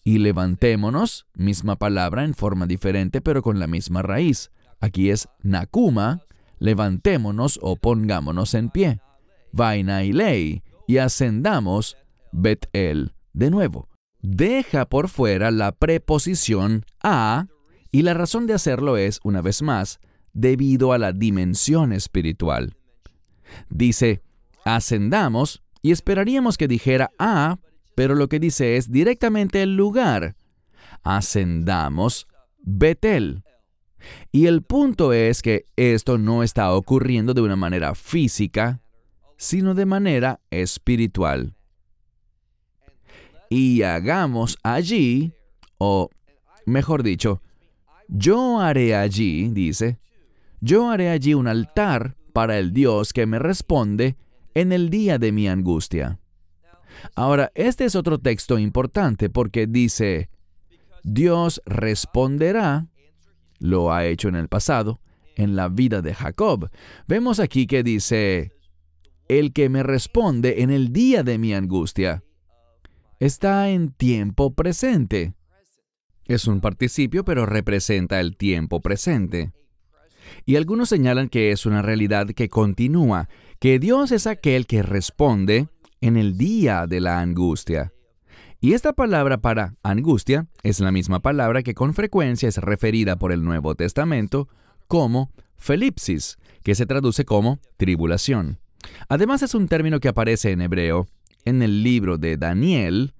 Y 0.04 0.18
levantémonos, 0.18 1.28
misma 1.34 1.78
palabra 1.78 2.26
en 2.26 2.34
forma 2.34 2.66
diferente 2.66 3.22
pero 3.22 3.42
con 3.42 3.60
la 3.60 3.68
misma 3.68 4.02
raíz. 4.02 4.52
Aquí 4.82 5.12
es 5.12 5.30
Nakuma, 5.42 6.24
levantémonos 6.60 7.60
o 7.62 7.78
pongámonos 7.78 8.54
en 8.56 8.70
pie. 8.70 9.00
Vaina 9.54 10.04
y 10.04 10.12
ley, 10.12 10.64
y 10.88 10.98
ascendamos 10.98 11.96
Bet-El. 12.32 13.14
De 13.32 13.50
nuevo, 13.50 13.88
deja 14.22 14.86
por 14.86 15.08
fuera 15.08 15.52
la 15.52 15.72
preposición 15.72 16.84
a 17.02 17.48
y 17.94 18.02
la 18.02 18.16
razón 18.16 18.48
de 18.48 18.56
hacerlo 18.56 18.98
es, 18.98 19.20
una 19.24 19.44
vez 19.44 19.62
más, 19.62 20.00
debido 20.34 20.94
a 20.94 20.98
la 20.98 21.14
dimensión 21.14 21.94
espiritual. 21.94 22.76
Dice, 23.70 24.24
ascendamos, 24.66 25.62
y 25.84 25.92
esperaríamos 25.92 26.58
que 26.58 26.68
dijera 26.68 27.12
a, 27.20 27.60
pero 27.94 28.16
lo 28.16 28.30
que 28.30 28.40
dice 28.40 28.78
es 28.78 28.92
directamente 28.92 29.62
el 29.62 29.76
lugar. 29.76 30.36
Ascendamos 31.04 32.28
Betel. 32.64 33.44
Y 34.32 34.48
el 34.48 34.64
punto 34.64 35.14
es 35.14 35.44
que 35.44 35.68
esto 35.76 36.18
no 36.18 36.42
está 36.42 36.74
ocurriendo 36.74 37.36
de 37.36 37.42
una 37.42 37.56
manera 37.56 37.94
física, 37.94 38.82
sino 39.38 39.76
de 39.76 39.86
manera 39.86 40.40
espiritual. 40.50 41.54
Y 43.52 43.84
hagamos 43.84 44.58
allí, 44.64 45.32
o 45.78 46.10
mejor 46.66 47.04
dicho, 47.04 47.40
yo 48.16 48.60
haré 48.60 48.96
allí, 48.96 49.50
dice, 49.50 49.98
yo 50.62 50.92
haré 50.92 51.10
allí 51.10 51.34
un 51.34 51.48
altar 51.48 52.16
para 52.32 52.60
el 52.60 52.72
Dios 52.72 53.12
que 53.12 53.26
me 53.26 53.40
responde 53.40 54.18
en 54.54 54.72
el 54.72 54.92
día 54.92 55.18
de 55.18 55.32
mi 55.32 55.48
angustia. 55.48 56.20
Ahora, 57.16 57.52
este 57.56 57.86
es 57.86 57.96
otro 57.96 58.20
texto 58.20 58.60
importante 58.60 59.32
porque 59.32 59.66
dice, 59.66 60.30
Dios 61.04 61.60
responderá, 61.66 62.86
lo 63.58 63.92
ha 63.92 64.06
hecho 64.06 64.30
en 64.30 64.36
el 64.36 64.48
pasado, 64.48 65.02
en 65.36 65.56
la 65.56 65.68
vida 65.68 66.04
de 66.04 66.14
Jacob. 66.14 66.70
Vemos 67.08 67.40
aquí 67.40 67.66
que 67.66 67.82
dice, 67.82 68.52
el 69.28 69.54
que 69.54 69.70
me 69.70 69.82
responde 69.82 70.62
en 70.62 70.70
el 70.70 70.94
día 70.94 71.24
de 71.24 71.40
mi 71.40 71.56
angustia. 71.56 72.24
Está 73.20 73.70
en 73.70 73.92
tiempo 73.92 74.54
presente. 74.54 75.34
Es 76.34 76.48
un 76.48 76.62
participio, 76.62 77.24
pero 77.24 77.46
representa 77.46 78.20
el 78.20 78.36
tiempo 78.38 78.82
presente. 78.82 79.52
Y 80.48 80.56
algunos 80.56 80.90
señalan 80.90 81.30
que 81.30 81.52
es 81.52 81.68
una 81.68 81.84
realidad 81.84 82.26
que 82.30 82.50
continúa, 82.50 83.30
que 83.60 83.78
Dios 83.78 84.12
es 84.12 84.26
aquel 84.26 84.66
que 84.66 84.82
responde 84.82 85.68
en 86.02 86.18
el 86.18 86.36
día 86.36 86.88
de 86.88 87.02
la 87.02 87.20
angustia. 87.20 87.94
Y 88.60 88.74
esta 88.74 88.94
palabra 88.94 89.42
para 89.42 89.76
angustia 89.84 90.48
es 90.64 90.80
la 90.80 90.92
misma 90.92 91.20
palabra 91.22 91.62
que 91.62 91.76
con 91.76 91.94
frecuencia 91.94 92.50
es 92.50 92.58
referida 92.58 93.16
por 93.16 93.32
el 93.32 93.44
Nuevo 93.44 93.76
Testamento 93.76 94.48
como 94.88 95.32
felipsis, 95.56 96.40
que 96.64 96.74
se 96.74 96.88
traduce 96.88 97.26
como 97.26 97.60
tribulación. 97.78 98.58
Además 99.08 99.44
es 99.44 99.54
un 99.54 99.68
término 99.68 100.00
que 100.00 100.08
aparece 100.08 100.52
en 100.52 100.62
hebreo 100.62 101.06
en 101.46 101.62
el 101.62 101.84
libro 101.84 102.18
de 102.18 102.38
Daniel 102.38 103.14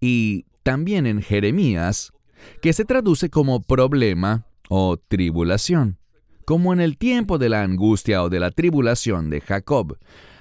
y 0.00 0.46
también 0.62 1.06
en 1.06 1.20
Jeremías 1.20 2.12
que 2.62 2.72
se 2.72 2.84
traduce 2.84 3.30
como 3.30 3.62
problema 3.62 4.46
o 4.68 4.96
tribulación, 4.96 5.98
como 6.44 6.72
en 6.72 6.80
el 6.80 6.96
tiempo 6.96 7.38
de 7.38 7.48
la 7.48 7.62
angustia 7.62 8.22
o 8.22 8.28
de 8.28 8.40
la 8.40 8.50
tribulación 8.50 9.30
de 9.30 9.40
Jacob. 9.40 9.98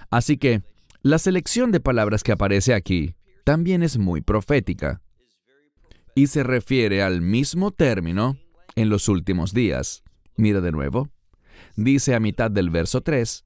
Así 0.10 0.38
que 0.38 0.64
la 1.02 1.18
selección 1.18 1.72
de 1.72 1.80
palabras 1.80 2.24
que 2.24 2.32
aparece 2.32 2.74
aquí 2.74 3.16
también 3.44 3.84
es 3.84 3.98
muy 3.98 4.22
profética 4.22 5.02
y 6.16 6.28
se 6.28 6.44
refiere 6.44 7.02
al 7.02 7.22
mismo 7.22 7.72
término 7.72 8.38
en 8.76 8.90
los 8.90 9.08
últimos 9.08 9.54
días. 9.54 10.04
Mira 10.36 10.62
de 10.62 10.72
nuevo. 10.72 11.10
Dice 11.76 12.16
a 12.16 12.20
mitad 12.20 12.52
del 12.52 12.70
verso 12.70 13.02
3, 13.02 13.44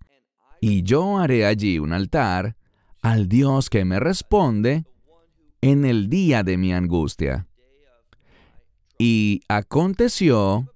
y 0.61 0.83
yo 0.83 1.17
haré 1.17 1.45
allí 1.45 1.77
un 1.77 1.93
altar, 1.93 2.55
al 3.01 3.27
Dios 3.27 3.69
que 3.69 3.85
me 3.85 3.99
responde 3.99 4.85
en 5.61 5.85
el 5.85 6.09
día 6.09 6.43
de 6.43 6.57
mi 6.57 6.73
angustia. 6.73 7.47
Y 8.97 9.41
aconteció 9.47 10.71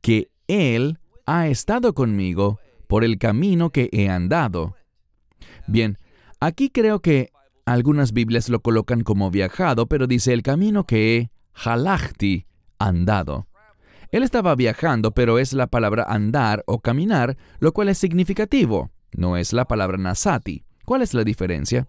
que 0.00 0.30
Él 0.48 0.98
ha 1.26 1.48
estado 1.48 1.94
conmigo 1.94 2.58
por 2.86 3.04
el 3.04 3.18
camino 3.18 3.70
que 3.70 3.88
he 3.92 4.08
andado. 4.08 4.74
Bien, 5.66 5.98
aquí 6.40 6.70
creo 6.70 7.00
que 7.00 7.30
algunas 7.64 8.12
Biblias 8.12 8.48
lo 8.48 8.60
colocan 8.60 9.02
como 9.02 9.30
viajado, 9.30 9.86
pero 9.86 10.06
dice 10.06 10.32
el 10.32 10.42
camino 10.42 10.84
que 10.84 11.16
he 11.16 11.30
halachti, 11.54 12.46
andado. 12.78 13.46
Él 14.10 14.24
estaba 14.24 14.56
viajando, 14.56 15.12
pero 15.12 15.38
es 15.38 15.52
la 15.52 15.68
palabra 15.68 16.04
andar 16.08 16.64
o 16.66 16.80
caminar, 16.80 17.36
lo 17.60 17.72
cual 17.72 17.90
es 17.90 17.98
significativo. 17.98 18.90
No 19.12 19.36
es 19.36 19.52
la 19.52 19.66
palabra 19.66 19.98
nasati. 19.98 20.64
¿Cuál 20.84 21.02
es 21.02 21.14
la 21.14 21.22
diferencia? 21.22 21.86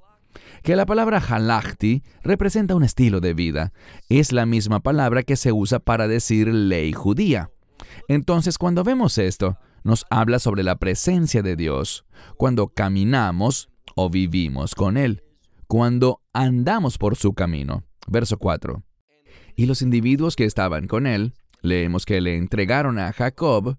Que 0.64 0.76
la 0.76 0.86
palabra 0.86 1.20
halachti 1.20 2.04
representa 2.24 2.76
un 2.76 2.84
estilo 2.84 3.20
de 3.20 3.34
vida. 3.34 3.74
Es 4.10 4.32
la 4.32 4.46
misma 4.46 4.80
palabra 4.80 5.24
que 5.24 5.36
se 5.36 5.52
usa 5.52 5.80
para 5.80 6.08
decir 6.08 6.48
ley 6.48 6.94
judía. 6.94 7.50
Entonces, 8.08 8.58
cuando 8.58 8.84
vemos 8.84 9.18
esto, 9.18 9.58
nos 9.84 10.06
habla 10.10 10.40
sobre 10.40 10.64
la 10.64 10.76
presencia 10.76 11.42
de 11.42 11.56
Dios, 11.56 12.06
cuando 12.38 12.68
caminamos 12.68 13.70
o 13.96 14.10
vivimos 14.10 14.76
con 14.76 14.98
Él, 14.98 15.24
cuando 15.68 16.22
andamos 16.34 16.98
por 16.98 17.16
su 17.16 17.34
camino. 17.34 17.84
Verso 18.08 18.38
4. 18.38 18.84
Y 19.56 19.66
los 19.66 19.82
individuos 19.82 20.36
que 20.36 20.46
estaban 20.46 20.88
con 20.88 21.08
Él, 21.08 21.34
leemos 21.62 22.06
que 22.06 22.22
le 22.22 22.38
entregaron 22.38 23.00
a 23.00 23.12
Jacob 23.14 23.78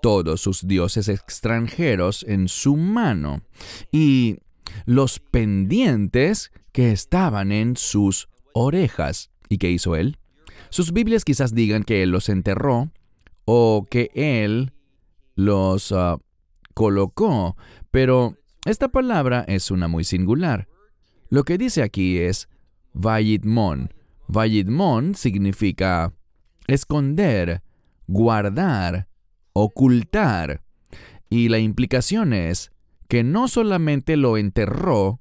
todos 0.00 0.40
sus 0.40 0.66
dioses 0.66 1.08
extranjeros 1.08 2.24
en 2.28 2.48
su 2.48 2.76
mano 2.76 3.42
y 3.90 4.38
los 4.86 5.20
pendientes 5.20 6.52
que 6.72 6.92
estaban 6.92 7.52
en 7.52 7.76
sus 7.76 8.28
orejas. 8.52 9.30
¿Y 9.48 9.58
qué 9.58 9.70
hizo 9.70 9.96
él? 9.96 10.18
Sus 10.70 10.92
Biblias 10.92 11.24
quizás 11.24 11.54
digan 11.54 11.82
que 11.82 12.02
él 12.02 12.10
los 12.10 12.28
enterró 12.28 12.90
o 13.44 13.86
que 13.90 14.10
él 14.14 14.72
los 15.34 15.92
ah, 15.92 16.18
colocó, 16.74 17.56
pero 17.90 18.36
esta 18.64 18.88
palabra 18.88 19.44
es 19.48 19.70
una 19.70 19.88
muy 19.88 20.04
singular. 20.04 20.68
Lo 21.30 21.44
que 21.44 21.58
dice 21.58 21.82
aquí 21.82 22.18
es 22.18 22.48
Vayidmon. 22.92 23.94
Vayidmon 24.26 25.14
significa 25.14 26.12
esconder, 26.66 27.62
guardar, 28.06 29.08
ocultar. 29.52 30.62
Y 31.30 31.48
la 31.48 31.58
implicación 31.58 32.32
es 32.32 32.72
que 33.08 33.24
no 33.24 33.48
solamente 33.48 34.16
lo 34.16 34.36
enterró, 34.36 35.20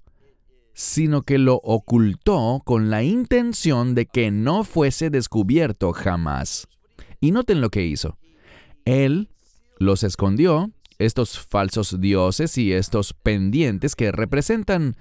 sino 0.74 1.24
que 1.24 1.38
lo 1.38 1.56
ocultó 1.64 2.62
con 2.64 2.90
la 2.90 3.04
intención 3.04 3.96
de 3.96 4.06
que 4.06 4.30
no 4.30 4.64
fuese 4.64 5.10
descubierto 5.10 5.92
jamás. 5.94 6.68
Y 7.20 7.32
noten 7.32 7.62
lo 7.62 7.70
que 7.70 7.86
hizo. 7.86 8.18
Él 8.86 9.30
los 9.80 10.04
escondió, 10.04 10.72
estos 11.00 11.40
falsos 11.40 12.00
dioses 12.00 12.58
y 12.58 12.74
estos 12.74 13.14
pendientes 13.14 13.96
que 13.96 14.12
representan 14.12 14.96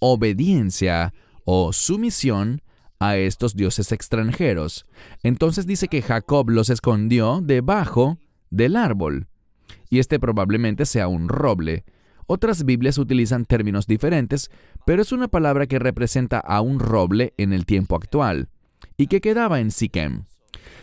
obediencia 0.00 1.14
o 1.44 1.72
sumisión 1.72 2.62
a 2.98 3.16
estos 3.16 3.54
dioses 3.54 3.92
extranjeros. 3.92 4.86
Entonces 5.22 5.66
dice 5.66 5.88
que 5.88 6.02
Jacob 6.02 6.50
los 6.50 6.70
escondió 6.70 7.40
debajo 7.42 8.18
del 8.50 8.76
árbol. 8.76 9.28
Y 9.90 9.98
este 9.98 10.18
probablemente 10.20 10.86
sea 10.86 11.08
un 11.08 11.28
roble. 11.28 11.84
Otras 12.34 12.64
Biblias 12.64 12.96
utilizan 12.96 13.44
términos 13.44 13.86
diferentes, 13.86 14.50
pero 14.86 15.02
es 15.02 15.12
una 15.12 15.28
palabra 15.28 15.66
que 15.66 15.78
representa 15.78 16.38
a 16.38 16.62
un 16.62 16.80
roble 16.80 17.34
en 17.36 17.52
el 17.52 17.66
tiempo 17.66 17.94
actual, 17.94 18.48
y 18.96 19.08
que 19.08 19.20
quedaba 19.20 19.60
en 19.60 19.70
Siquem. 19.70 20.24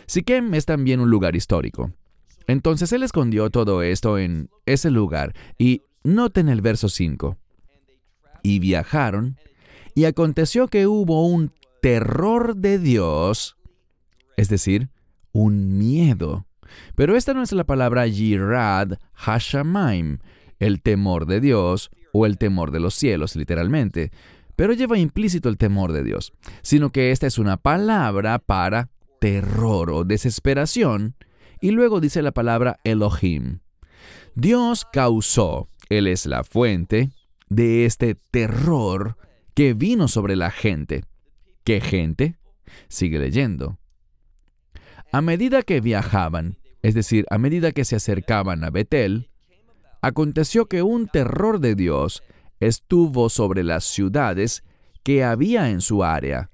Siquem 0.06 0.54
es 0.54 0.64
también 0.64 1.00
un 1.00 1.10
lugar 1.10 1.34
histórico. 1.34 1.90
Entonces 2.46 2.92
él 2.92 3.02
escondió 3.02 3.50
todo 3.50 3.82
esto 3.82 4.16
en 4.16 4.48
ese 4.64 4.92
lugar, 4.92 5.34
y 5.58 5.82
noten 6.04 6.48
el 6.48 6.60
verso 6.60 6.88
5. 6.88 7.36
Y 8.44 8.60
viajaron, 8.60 9.36
y 9.96 10.04
aconteció 10.04 10.68
que 10.68 10.86
hubo 10.86 11.26
un 11.26 11.52
terror 11.82 12.54
de 12.58 12.78
Dios, 12.78 13.56
es 14.36 14.48
decir, 14.48 14.88
un 15.32 15.78
miedo 15.78 16.46
pero 16.94 17.16
esta 17.16 17.34
no 17.34 17.42
es 17.42 17.52
la 17.52 17.64
palabra 17.64 18.06
Yirad 18.06 18.98
Hashamaim, 19.14 20.18
el 20.60 20.80
temor 20.82 21.26
de 21.26 21.40
Dios 21.40 21.90
o 22.12 22.26
el 22.26 22.38
temor 22.38 22.70
de 22.70 22.80
los 22.80 22.94
cielos, 22.94 23.34
literalmente, 23.34 24.12
pero 24.54 24.74
lleva 24.74 24.98
implícito 24.98 25.48
el 25.48 25.56
temor 25.56 25.92
de 25.92 26.04
Dios, 26.04 26.32
sino 26.62 26.90
que 26.90 27.10
esta 27.10 27.26
es 27.26 27.38
una 27.38 27.56
palabra 27.56 28.38
para 28.38 28.90
terror 29.20 29.90
o 29.90 30.04
desesperación, 30.04 31.16
y 31.60 31.72
luego 31.72 32.00
dice 32.00 32.22
la 32.22 32.32
palabra 32.32 32.78
Elohim. 32.84 33.60
Dios 34.34 34.86
causó, 34.92 35.68
Él 35.88 36.06
es 36.06 36.26
la 36.26 36.44
fuente 36.44 37.10
de 37.48 37.84
este 37.84 38.14
terror 38.14 39.16
que 39.54 39.74
vino 39.74 40.08
sobre 40.08 40.36
la 40.36 40.50
gente. 40.50 41.04
¿Qué 41.64 41.80
gente? 41.80 42.36
Sigue 42.88 43.18
leyendo. 43.18 43.78
A 45.12 45.20
medida 45.20 45.62
que 45.62 45.80
viajaban, 45.80 46.58
es 46.82 46.94
decir, 46.94 47.26
a 47.30 47.38
medida 47.38 47.72
que 47.72 47.84
se 47.84 47.96
acercaban 47.96 48.62
a 48.64 48.70
Betel, 48.70 49.29
aconteció 50.00 50.66
que 50.66 50.82
un 50.82 51.06
terror 51.06 51.60
de 51.60 51.74
Dios 51.74 52.22
estuvo 52.60 53.28
sobre 53.28 53.62
las 53.62 53.84
ciudades 53.84 54.62
que 55.02 55.24
había 55.24 55.70
en 55.70 55.80
su 55.80 56.04
área, 56.04 56.50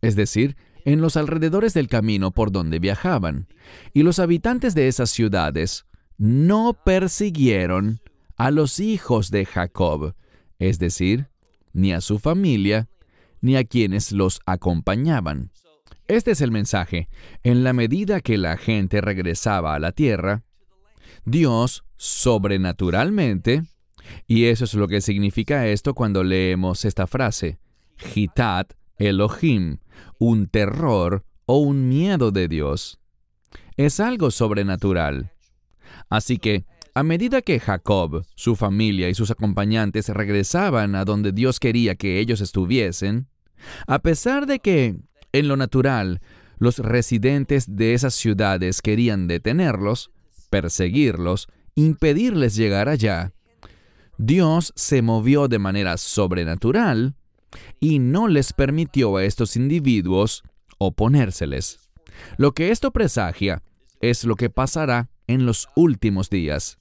es 0.00 0.16
decir, 0.16 0.56
en 0.84 1.00
los 1.00 1.16
alrededores 1.16 1.74
del 1.74 1.88
camino 1.88 2.30
por 2.30 2.52
donde 2.52 2.78
viajaban, 2.78 3.48
y 3.92 4.02
los 4.02 4.18
habitantes 4.18 4.74
de 4.74 4.88
esas 4.88 5.10
ciudades 5.10 5.86
no 6.16 6.74
persiguieron 6.84 8.00
a 8.36 8.50
los 8.50 8.80
hijos 8.80 9.30
de 9.30 9.44
Jacob, 9.44 10.14
es 10.58 10.78
decir, 10.78 11.28
ni 11.72 11.92
a 11.92 12.00
su 12.00 12.18
familia, 12.18 12.88
ni 13.40 13.56
a 13.56 13.64
quienes 13.64 14.12
los 14.12 14.40
acompañaban. 14.46 15.50
Este 16.08 16.32
es 16.32 16.40
el 16.40 16.50
mensaje. 16.50 17.08
En 17.42 17.62
la 17.62 17.72
medida 17.72 18.20
que 18.20 18.36
la 18.36 18.56
gente 18.56 19.00
regresaba 19.00 19.74
a 19.74 19.78
la 19.78 19.92
tierra, 19.92 20.42
Dios 21.24 21.84
sobrenaturalmente, 21.96 23.62
y 24.26 24.44
eso 24.46 24.64
es 24.64 24.74
lo 24.74 24.88
que 24.88 25.00
significa 25.00 25.66
esto 25.66 25.94
cuando 25.94 26.24
leemos 26.24 26.84
esta 26.84 27.06
frase, 27.06 27.58
Hitat 28.14 28.72
Elohim, 28.96 29.78
un 30.18 30.46
terror 30.46 31.24
o 31.46 31.58
un 31.58 31.88
miedo 31.88 32.30
de 32.30 32.48
Dios. 32.48 33.00
Es 33.76 34.00
algo 34.00 34.30
sobrenatural. 34.30 35.32
Así 36.08 36.38
que, 36.38 36.64
a 36.94 37.02
medida 37.02 37.40
que 37.40 37.60
Jacob, 37.60 38.24
su 38.34 38.56
familia 38.56 39.08
y 39.08 39.14
sus 39.14 39.30
acompañantes 39.30 40.08
regresaban 40.08 40.94
a 40.94 41.04
donde 41.04 41.32
Dios 41.32 41.60
quería 41.60 41.94
que 41.94 42.18
ellos 42.18 42.40
estuviesen, 42.40 43.28
a 43.86 44.00
pesar 44.00 44.46
de 44.46 44.58
que 44.58 44.96
en 45.32 45.48
lo 45.48 45.56
natural, 45.56 46.20
los 46.58 46.78
residentes 46.78 47.76
de 47.76 47.94
esas 47.94 48.14
ciudades 48.14 48.82
querían 48.82 49.28
detenerlos, 49.28 50.10
perseguirlos, 50.50 51.48
impedirles 51.74 52.56
llegar 52.56 52.88
allá. 52.88 53.32
Dios 54.18 54.72
se 54.76 55.00
movió 55.00 55.48
de 55.48 55.58
manera 55.58 55.96
sobrenatural 55.96 57.14
y 57.80 57.98
no 57.98 58.28
les 58.28 58.52
permitió 58.52 59.16
a 59.16 59.24
estos 59.24 59.56
individuos 59.56 60.42
oponérseles. 60.78 61.78
Lo 62.36 62.52
que 62.52 62.70
esto 62.70 62.90
presagia 62.90 63.62
es 64.00 64.24
lo 64.24 64.36
que 64.36 64.50
pasará 64.50 65.10
en 65.26 65.46
los 65.46 65.68
últimos 65.74 66.28
días. 66.28 66.78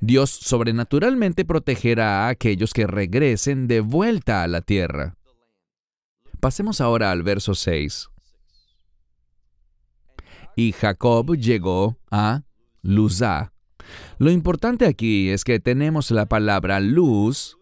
Dios 0.00 0.30
sobrenaturalmente 0.30 1.44
protegerá 1.44 2.26
a 2.26 2.28
aquellos 2.28 2.72
que 2.72 2.86
regresen 2.86 3.68
de 3.68 3.80
vuelta 3.80 4.42
a 4.42 4.48
la 4.48 4.60
tierra. 4.60 5.16
Pasemos 6.40 6.80
ahora 6.80 7.10
al 7.10 7.22
verso 7.22 7.54
6. 7.54 8.08
Y 10.56 10.72
Jacob 10.72 11.36
llegó 11.36 11.98
a 12.10 12.42
Luzá. 12.82 13.52
Lo 14.18 14.30
importante 14.30 14.86
aquí 14.86 15.30
es 15.30 15.44
que 15.44 15.60
tenemos 15.60 16.10
la 16.10 16.26
palabra 16.26 16.80
luz 16.80 17.58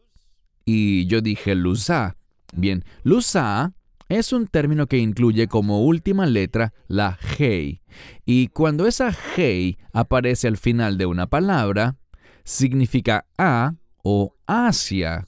y 0.64 1.06
yo 1.06 1.20
dije 1.20 1.54
Luzá. 1.54 2.16
Bien, 2.52 2.84
Luzá 3.02 3.72
es 4.08 4.32
un 4.32 4.48
término 4.48 4.86
que 4.86 4.98
incluye 4.98 5.46
como 5.46 5.84
última 5.84 6.26
letra 6.26 6.74
la 6.88 7.18
Hei. 7.38 7.80
Y 8.24 8.48
cuando 8.48 8.86
esa 8.86 9.14
Hei 9.36 9.78
aparece 9.92 10.48
al 10.48 10.56
final 10.56 10.98
de 10.98 11.06
una 11.06 11.28
palabra, 11.28 11.96
significa 12.44 13.26
a 13.38 13.74
o 14.02 14.34
hacia. 14.46 15.26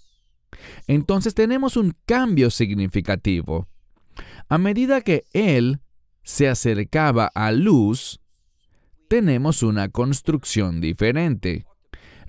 Entonces 0.87 1.35
tenemos 1.35 1.77
un 1.77 1.95
cambio 2.07 2.51
significativo. 2.51 3.69
A 4.49 4.59
medida 4.59 5.01
que 5.01 5.25
Él 5.33 5.81
se 6.23 6.49
acercaba 6.49 7.31
a 7.35 7.53
luz, 7.53 8.22
tenemos 9.13 9.63
una 9.63 9.91
construcción 9.91 10.81
diferente. 10.81 11.67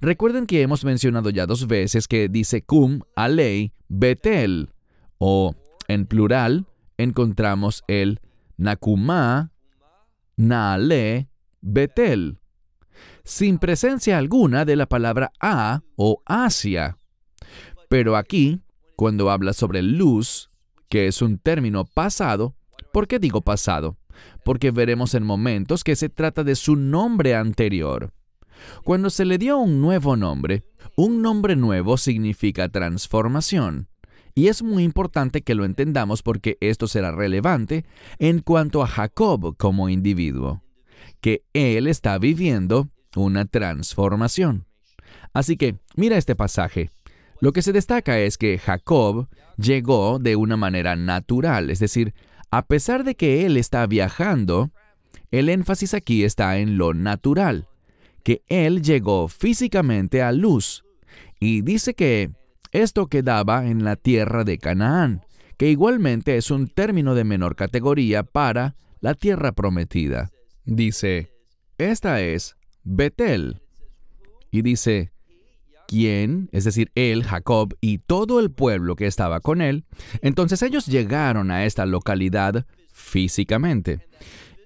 Recuerden 0.02 0.46
que 0.46 0.62
hemos 0.62 0.84
mencionado 0.84 1.30
ya 1.30 1.46
dos 1.46 1.65
veces 1.65 2.10
que 2.10 2.28
dice 2.28 2.62
cum 2.62 3.00
alei 3.15 3.72
betel, 3.88 4.69
o 5.17 5.56
en 5.88 6.06
plural 6.06 6.67
encontramos 6.98 7.86
el 7.88 8.19
nakuma 8.58 9.54
naale 10.36 11.30
betel, 11.62 12.41
sin 13.24 13.60
presencia 13.60 14.17
alguna 14.17 14.65
de 14.65 14.76
la 14.76 14.86
palabra 14.86 15.32
a 15.39 15.84
o 15.96 16.22
Asia. 16.26 16.98
Pero 17.88 18.17
aquí, 18.17 18.60
cuando 18.98 19.32
habla 19.32 19.54
sobre 19.54 19.82
luz, 19.82 20.52
que 20.89 21.08
es 21.08 21.22
un 21.22 21.38
término 21.38 21.86
pasado, 21.86 22.58
¿por 22.91 23.08
qué 23.08 23.19
digo 23.19 23.39
pasado? 23.39 23.98
Porque 24.43 24.71
veremos 24.71 25.13
en 25.15 25.23
momentos 25.23 25.84
que 25.84 25.95
se 25.95 26.10
trata 26.10 26.43
de 26.43 26.56
su 26.56 26.76
nombre 26.76 27.36
anterior. 27.36 28.13
Cuando 28.84 29.10
se 29.10 29.26
le 29.26 29.38
dio 29.38 29.58
un 29.58 29.82
nuevo 29.82 30.15
nombre, 30.15 30.63
un 30.95 31.21
nombre 31.21 31.56
nuevo 31.56 31.97
significa 31.97 32.69
transformación. 32.69 33.88
Y 34.36 34.47
es 34.47 34.63
muy 34.63 34.84
importante 34.84 35.41
que 35.41 35.56
lo 35.56 35.63
entendamos 35.63 36.23
porque 36.23 36.58
esto 36.60 36.88
será 36.88 37.12
relevante 37.12 37.86
en 38.17 38.39
cuanto 38.39 38.82
a 38.82 38.88
Jacob 38.88 39.56
como 39.58 39.89
individuo, 39.89 40.63
que 41.21 41.43
él 41.54 41.88
está 41.88 42.17
viviendo 42.17 42.89
una 43.15 43.45
transformación. 43.45 44.65
Así 45.34 45.56
que, 45.56 45.78
mira 45.95 46.17
este 46.17 46.36
pasaje. 46.36 46.89
Lo 47.41 47.52
que 47.52 47.62
se 47.62 47.73
destaca 47.73 48.19
es 48.19 48.38
que 48.38 48.58
Jacob 48.58 49.28
llegó 49.58 50.17
de 50.17 50.36
una 50.36 50.58
manera 50.58 50.95
natural, 50.95 51.69
es 51.69 51.80
decir, 51.80 52.13
a 52.56 52.62
pesar 52.68 53.04
de 53.04 53.16
que 53.16 53.48
él 53.48 53.58
está 53.58 53.88
viajando, 53.88 54.70
el 55.32 55.50
énfasis 55.50 55.96
aquí 55.96 56.24
está 56.24 56.60
en 56.60 56.78
lo 56.78 56.94
natural, 56.94 57.68
que 58.22 58.44
él 58.48 58.84
llegó 58.84 59.28
físicamente 59.28 60.22
a 60.22 60.32
luz. 60.32 60.86
Y 61.39 61.63
dice 61.63 61.96
que 61.96 62.30
esto 62.72 63.08
quedaba 63.08 63.66
en 63.66 63.84
la 63.84 63.96
tierra 63.96 64.44
de 64.44 64.60
Canaán, 64.60 65.24
que 65.58 65.70
igualmente 65.70 66.38
es 66.38 66.52
un 66.52 66.68
término 66.68 67.16
de 67.16 67.24
menor 67.24 67.56
categoría 67.56 68.22
para 68.22 68.76
la 69.00 69.16
tierra 69.16 69.54
prometida. 69.54 70.30
Dice, 70.63 71.32
esta 71.80 72.22
es 72.22 72.56
Betel. 72.84 73.63
Y 74.52 74.62
dice, 74.62 75.12
¿quién? 75.88 76.50
Es 76.52 76.63
decir, 76.63 76.91
él, 76.96 77.24
Jacob 77.24 77.76
y 77.82 78.00
todo 78.00 78.39
el 78.39 78.52
pueblo 78.52 78.96
que 78.96 79.08
estaba 79.08 79.39
con 79.39 79.62
él. 79.62 79.86
Entonces 80.22 80.62
ellos 80.62 80.86
llegaron 80.86 81.52
a 81.52 81.65
esta 81.65 81.86
localidad 81.86 82.65
físicamente. 82.91 84.08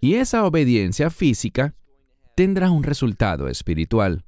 Y 0.01 0.15
esa 0.15 0.45
obediencia 0.45 1.09
física 1.09 1.75
tendrá 2.35 2.69
un 2.71 2.83
resultado 2.83 3.47
espiritual. 3.47 4.25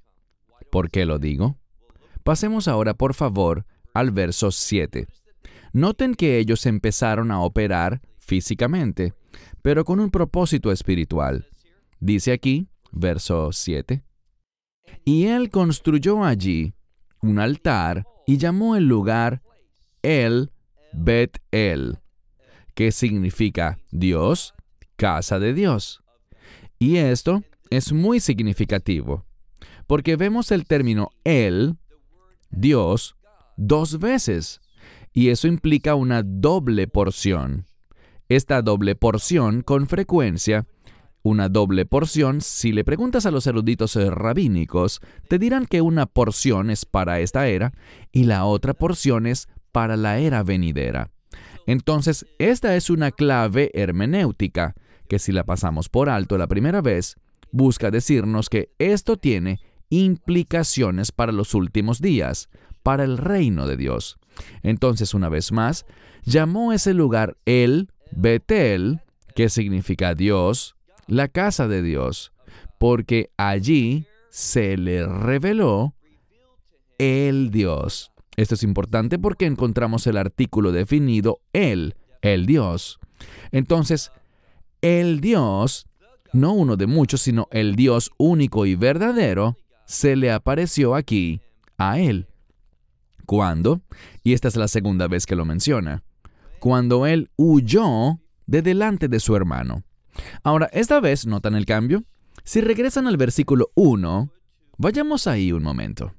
¿Por 0.72 0.90
qué 0.90 1.06
lo 1.06 1.20
digo? 1.20 1.58
Pasemos 2.24 2.68
ahora, 2.68 2.94
por 2.94 3.14
favor, 3.14 3.66
al 3.94 4.12
verso 4.12 4.52
7. 4.52 5.08
Noten 5.74 6.16
que 6.16 6.40
ellos 6.40 6.66
empezaron 6.66 7.32
a 7.32 7.42
operar 7.42 8.02
físicamente, 8.18 9.14
pero 9.62 9.86
con 9.86 10.00
un 10.00 10.10
propósito 10.10 10.72
espiritual. 10.72 11.48
Dice 12.00 12.32
aquí, 12.32 12.68
verso 12.92 13.52
7. 13.52 14.04
Y 15.06 15.26
él 15.26 15.50
construyó 15.50 16.24
allí 16.24 16.74
un 17.22 17.40
altar 17.40 18.06
y 18.26 18.38
llamó 18.38 18.76
el 18.76 18.86
lugar 18.86 19.42
El 20.02 20.52
Bet 20.94 21.40
El, 21.52 22.00
que 22.74 22.92
significa 22.92 23.80
Dios, 23.92 24.54
casa 24.96 25.40
de 25.40 25.54
Dios. 25.54 26.02
Y 26.78 26.98
esto 26.98 27.44
es 27.70 27.92
muy 27.92 28.20
significativo, 28.20 29.26
porque 29.88 30.16
vemos 30.16 30.52
el 30.52 30.66
término 30.66 31.10
El, 31.24 31.78
Dios, 32.50 33.16
dos 33.58 34.00
veces, 34.00 34.62
y 35.14 35.30
eso 35.30 35.48
implica 35.48 35.96
una 35.96 36.24
doble 36.24 36.88
porción. 36.88 37.66
Esta 38.30 38.62
doble 38.62 38.96
porción, 38.96 39.62
con 39.62 39.88
frecuencia, 39.88 40.68
una 41.24 41.50
doble 41.50 41.86
porción, 41.86 42.42
si 42.42 42.72
le 42.72 42.84
preguntas 42.84 43.26
a 43.26 43.32
los 43.32 43.46
eruditos 43.48 43.96
rabínicos, 43.96 45.02
te 45.28 45.40
dirán 45.40 45.66
que 45.66 45.82
una 45.82 46.06
porción 46.06 46.70
es 46.70 46.86
para 46.86 47.20
esta 47.20 47.48
era 47.48 47.74
y 48.12 48.24
la 48.24 48.46
otra 48.46 48.74
porción 48.74 49.26
es 49.26 49.48
para 49.72 49.98
la 49.98 50.20
era 50.20 50.44
venidera. 50.44 51.12
Entonces, 51.66 52.26
esta 52.40 52.76
es 52.76 52.90
una 52.90 53.12
clave 53.12 53.70
hermenéutica, 53.74 54.76
que 55.08 55.20
si 55.20 55.32
la 55.32 55.44
pasamos 55.44 55.90
por 55.90 56.10
alto 56.10 56.38
la 56.38 56.48
primera 56.48 56.82
vez, 56.82 57.16
busca 57.52 57.92
decirnos 57.92 58.50
que 58.50 58.72
esto 58.80 59.18
tiene 59.18 59.60
implicaciones 59.90 61.12
para 61.12 61.32
los 61.32 61.54
últimos 61.54 62.02
días, 62.02 62.50
para 62.84 63.04
el 63.04 63.18
reino 63.18 63.68
de 63.68 63.78
Dios. 63.78 64.18
Entonces, 64.64 65.14
una 65.14 65.30
vez 65.30 65.52
más, 65.52 65.86
llamó 66.24 66.74
ese 66.74 66.94
lugar 66.94 67.38
el 67.46 67.92
Betel, 68.12 69.02
que 69.36 69.50
significa 69.50 70.16
Dios, 70.16 70.76
la 71.10 71.28
casa 71.28 71.68
de 71.68 71.82
Dios, 71.82 72.32
porque 72.78 73.32
allí 73.38 74.06
se 74.30 74.78
le 74.78 75.06
reveló 75.06 75.96
el 76.98 77.52
Dios. 77.52 78.12
Esto 78.38 78.56
es 78.56 78.64
importante 78.64 79.20
porque 79.20 79.46
encontramos 79.46 80.08
el 80.08 80.18
artículo 80.18 80.72
definido 80.72 81.42
el, 81.52 81.96
el 82.22 82.46
Dios. 82.46 83.00
Entonces, 83.52 84.12
el 84.82 85.20
Dios, 85.20 85.88
no 86.32 86.54
uno 86.54 86.78
de 86.78 86.88
muchos, 86.88 87.22
sino 87.22 87.48
el 87.52 87.76
Dios 87.76 88.12
único 88.18 88.66
y 88.66 88.76
verdadero, 88.76 89.58
se 89.86 90.16
le 90.16 90.32
apareció 90.32 90.96
aquí 90.96 91.42
a 91.78 92.00
él. 92.00 92.28
¿Cuándo? 93.26 93.82
Y 94.24 94.34
esta 94.34 94.48
es 94.48 94.56
la 94.56 94.68
segunda 94.68 95.08
vez 95.08 95.26
que 95.26 95.36
lo 95.36 95.44
menciona. 95.44 96.04
Cuando 96.60 97.06
él 97.06 97.30
huyó 97.36 98.20
de 98.46 98.62
delante 98.62 99.08
de 99.08 99.20
su 99.20 99.36
hermano. 99.36 99.84
Ahora, 100.44 100.70
esta 100.72 101.00
vez, 101.00 101.26
¿notan 101.26 101.56
el 101.56 101.66
cambio? 101.66 102.04
Si 102.44 102.62
regresan 102.62 103.08
al 103.08 103.18
versículo 103.18 103.72
1, 103.76 104.32
vayamos 104.78 105.28
ahí 105.28 105.52
un 105.52 105.64
momento. 105.64 106.14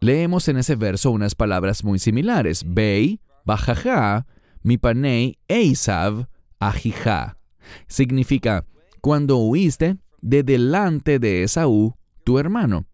Leemos 0.00 0.48
en 0.48 0.58
ese 0.58 0.76
verso 0.76 1.10
unas 1.10 1.34
palabras 1.34 1.82
muy 1.84 1.98
similares. 1.98 2.64
Bei, 2.66 3.20
Bajaja, 3.44 4.26
Mipanei, 4.62 5.38
Eisav, 5.48 6.28
Ajija. 6.58 7.38
Significa, 7.86 8.66
cuando 9.00 9.38
huiste 9.38 9.96
de 10.20 10.42
delante 10.42 11.18
de 11.18 11.42
Esaú, 11.42 11.94
tu 12.24 12.38
hermano. 12.38 12.86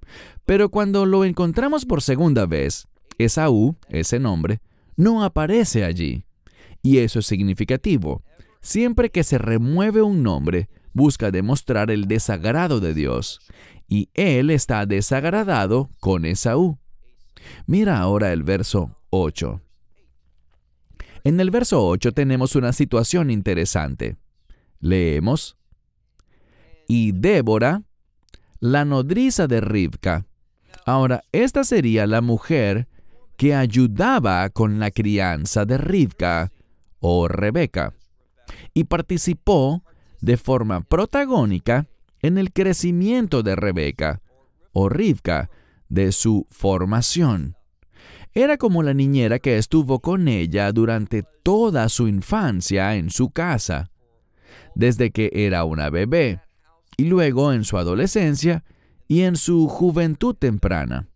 Pero 0.44 0.70
cuando 0.70 1.06
lo 1.06 1.24
encontramos 1.24 1.86
por 1.86 2.02
segunda 2.02 2.46
vez, 2.46 2.88
Esaú, 3.18 3.76
ese 3.88 4.18
nombre, 4.18 4.60
no 4.96 5.22
aparece 5.22 5.84
allí. 5.84 6.24
Y 6.82 6.98
eso 6.98 7.18
es 7.18 7.26
significativo. 7.26 8.22
Siempre 8.60 9.10
que 9.10 9.24
se 9.24 9.38
remueve 9.38 10.02
un 10.02 10.22
nombre, 10.22 10.68
busca 10.92 11.30
demostrar 11.30 11.90
el 11.90 12.06
desagrado 12.06 12.80
de 12.80 12.94
Dios, 12.94 13.40
y 13.88 14.10
él 14.14 14.50
está 14.50 14.86
desagradado 14.86 15.90
con 15.98 16.24
Esaú. 16.24 16.78
Mira 17.66 17.98
ahora 17.98 18.32
el 18.32 18.42
verso 18.42 18.96
8. 19.10 19.60
En 21.24 21.40
el 21.40 21.50
verso 21.50 21.86
8 21.86 22.12
tenemos 22.12 22.54
una 22.54 22.72
situación 22.72 23.30
interesante. 23.30 24.16
Leemos. 24.78 25.56
Y 26.86 27.12
Débora, 27.12 27.82
la 28.58 28.84
nodriza 28.84 29.46
de 29.46 29.60
Rivka. 29.60 30.26
Ahora, 30.86 31.22
esta 31.32 31.64
sería 31.64 32.06
la 32.06 32.20
mujer 32.20 32.88
que 33.36 33.54
ayudaba 33.54 34.48
con 34.50 34.80
la 34.80 34.90
crianza 34.90 35.64
de 35.64 35.78
Rivka 35.78 36.52
o 37.00 37.28
Rebeca 37.28 37.94
y 38.74 38.84
participó 38.84 39.82
de 40.20 40.36
forma 40.36 40.82
protagónica 40.82 41.86
en 42.22 42.38
el 42.38 42.52
crecimiento 42.52 43.42
de 43.42 43.56
Rebeca 43.56 44.20
o 44.72 44.88
Rivka, 44.88 45.50
de 45.88 46.12
su 46.12 46.46
formación. 46.50 47.56
Era 48.32 48.56
como 48.56 48.82
la 48.84 48.94
niñera 48.94 49.40
que 49.40 49.58
estuvo 49.58 49.98
con 50.00 50.28
ella 50.28 50.70
durante 50.70 51.24
toda 51.42 51.88
su 51.88 52.06
infancia 52.06 52.94
en 52.94 53.10
su 53.10 53.30
casa, 53.30 53.90
desde 54.76 55.10
que 55.10 55.30
era 55.32 55.64
una 55.64 55.90
bebé, 55.90 56.40
y 56.96 57.06
luego 57.06 57.52
en 57.52 57.64
su 57.64 57.76
adolescencia 57.76 58.62
y 59.08 59.22
en 59.22 59.34
su 59.34 59.66
juventud 59.66 60.36
temprana. 60.36 61.08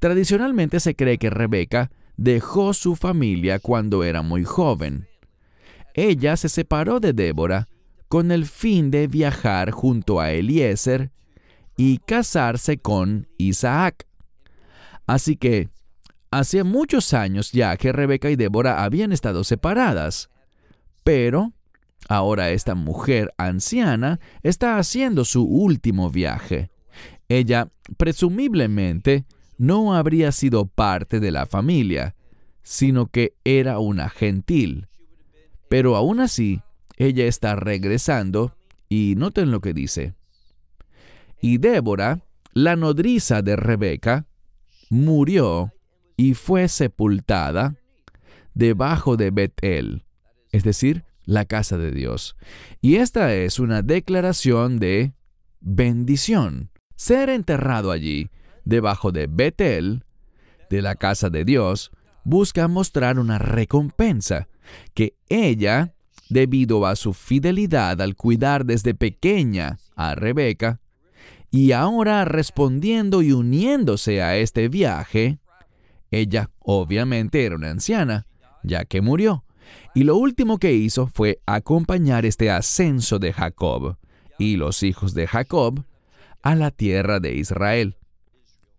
Tradicionalmente 0.00 0.80
se 0.80 0.96
cree 0.96 1.18
que 1.18 1.30
Rebeca 1.30 1.92
dejó 2.16 2.74
su 2.74 2.96
familia 2.96 3.60
cuando 3.60 4.02
era 4.02 4.22
muy 4.22 4.42
joven 4.42 5.06
ella 5.98 6.36
se 6.36 6.48
separó 6.48 7.00
de 7.00 7.12
Débora 7.12 7.66
con 8.06 8.30
el 8.30 8.46
fin 8.46 8.92
de 8.92 9.08
viajar 9.08 9.72
junto 9.72 10.20
a 10.20 10.30
Eliezer 10.30 11.10
y 11.76 11.98
casarse 11.98 12.78
con 12.78 13.26
Isaac. 13.36 14.06
Así 15.08 15.36
que, 15.36 15.70
hace 16.30 16.62
muchos 16.62 17.14
años 17.14 17.50
ya 17.50 17.76
que 17.76 17.90
Rebeca 17.90 18.30
y 18.30 18.36
Débora 18.36 18.84
habían 18.84 19.10
estado 19.10 19.42
separadas, 19.42 20.30
pero 21.02 21.52
ahora 22.08 22.50
esta 22.50 22.76
mujer 22.76 23.34
anciana 23.36 24.20
está 24.44 24.78
haciendo 24.78 25.24
su 25.24 25.44
último 25.44 26.10
viaje. 26.10 26.70
ella 27.28 27.70
presumiblemente 27.96 29.24
no 29.56 29.94
habría 29.94 30.30
sido 30.30 30.66
parte 30.66 31.18
de 31.18 31.32
la 31.32 31.44
familia, 31.44 32.14
sino 32.62 33.06
que 33.06 33.34
era 33.44 33.80
una 33.80 34.08
gentil. 34.08 34.86
Pero 35.68 35.96
aún 35.96 36.20
así, 36.20 36.62
ella 36.96 37.26
está 37.26 37.56
regresando 37.56 38.54
y 38.88 39.14
noten 39.16 39.50
lo 39.50 39.60
que 39.60 39.74
dice. 39.74 40.14
Y 41.40 41.58
Débora, 41.58 42.20
la 42.52 42.76
nodriza 42.76 43.42
de 43.42 43.56
Rebeca, 43.56 44.26
murió 44.90 45.72
y 46.16 46.34
fue 46.34 46.68
sepultada 46.68 47.76
debajo 48.54 49.16
de 49.16 49.30
Betel, 49.30 50.04
es 50.50 50.64
decir, 50.64 51.04
la 51.24 51.44
casa 51.44 51.78
de 51.78 51.92
Dios. 51.92 52.36
Y 52.80 52.96
esta 52.96 53.34
es 53.34 53.60
una 53.60 53.82
declaración 53.82 54.78
de 54.78 55.12
bendición. 55.60 56.70
Ser 56.96 57.28
enterrado 57.28 57.92
allí, 57.92 58.30
debajo 58.64 59.12
de 59.12 59.28
Betel, 59.28 60.04
de 60.70 60.82
la 60.82 60.96
casa 60.96 61.30
de 61.30 61.44
Dios, 61.44 61.92
busca 62.24 62.66
mostrar 62.66 63.18
una 63.18 63.38
recompensa 63.38 64.48
que 64.94 65.14
ella, 65.28 65.94
debido 66.28 66.86
a 66.86 66.96
su 66.96 67.14
fidelidad 67.14 68.00
al 68.00 68.16
cuidar 68.16 68.64
desde 68.64 68.94
pequeña 68.94 69.78
a 69.96 70.14
Rebeca, 70.14 70.80
y 71.50 71.72
ahora 71.72 72.24
respondiendo 72.24 73.22
y 73.22 73.32
uniéndose 73.32 74.22
a 74.22 74.36
este 74.36 74.68
viaje, 74.68 75.38
ella 76.10 76.50
obviamente 76.60 77.44
era 77.44 77.56
una 77.56 77.70
anciana, 77.70 78.26
ya 78.62 78.84
que 78.84 79.00
murió, 79.00 79.44
y 79.94 80.04
lo 80.04 80.16
último 80.16 80.58
que 80.58 80.72
hizo 80.72 81.06
fue 81.06 81.40
acompañar 81.46 82.26
este 82.26 82.50
ascenso 82.50 83.18
de 83.18 83.32
Jacob 83.32 83.96
y 84.38 84.56
los 84.56 84.82
hijos 84.82 85.14
de 85.14 85.26
Jacob 85.26 85.84
a 86.42 86.54
la 86.54 86.70
tierra 86.70 87.20
de 87.20 87.34
Israel. 87.34 87.96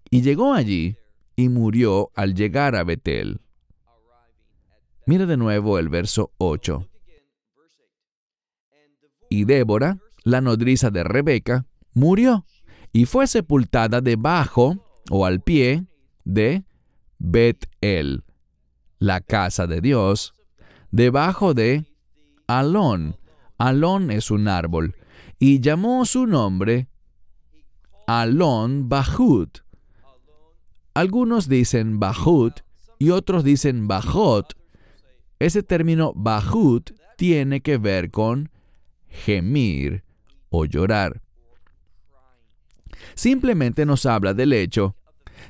Y 0.09 0.21
llegó 0.21 0.53
allí 0.53 0.95
y 1.35 1.49
murió 1.49 2.11
al 2.15 2.33
llegar 2.33 2.75
a 2.75 2.83
Betel. 2.83 3.41
Mira 5.09 5.25
de 5.25 5.37
nuevo 5.37 5.79
el 5.79 5.89
verso 5.89 6.33
8. 6.37 6.87
Y 9.31 9.45
Débora, 9.45 9.97
la 10.23 10.39
nodriza 10.39 10.91
de 10.91 11.03
Rebeca, 11.03 11.65
murió 11.95 12.45
y 12.93 13.05
fue 13.05 13.25
sepultada 13.25 14.01
debajo 14.01 14.85
o 15.09 15.25
al 15.25 15.41
pie 15.41 15.87
de 16.25 16.63
Bet-El, 17.17 18.23
la 18.99 19.19
casa 19.21 19.65
de 19.65 19.81
Dios, 19.81 20.35
debajo 20.91 21.55
de 21.55 21.87
Alón. 22.45 23.17
Alón 23.57 24.11
es 24.11 24.29
un 24.29 24.47
árbol, 24.47 24.95
y 25.39 25.59
llamó 25.59 26.05
su 26.05 26.27
nombre 26.27 26.87
Alón 28.05 28.89
Bahut. 28.89 29.57
Algunos 30.93 31.49
dicen 31.49 31.99
Bahut 31.99 32.59
y 32.99 33.09
otros 33.09 33.43
dicen 33.43 33.87
Bajot. 33.87 34.58
Ese 35.39 35.63
término 35.63 36.13
Bahut 36.15 36.91
tiene 37.17 37.61
que 37.61 37.77
ver 37.77 38.11
con 38.11 38.49
gemir 39.07 40.03
o 40.49 40.65
llorar. 40.65 41.21
Simplemente 43.15 43.85
nos 43.85 44.05
habla 44.05 44.33
del 44.33 44.53
hecho 44.53 44.95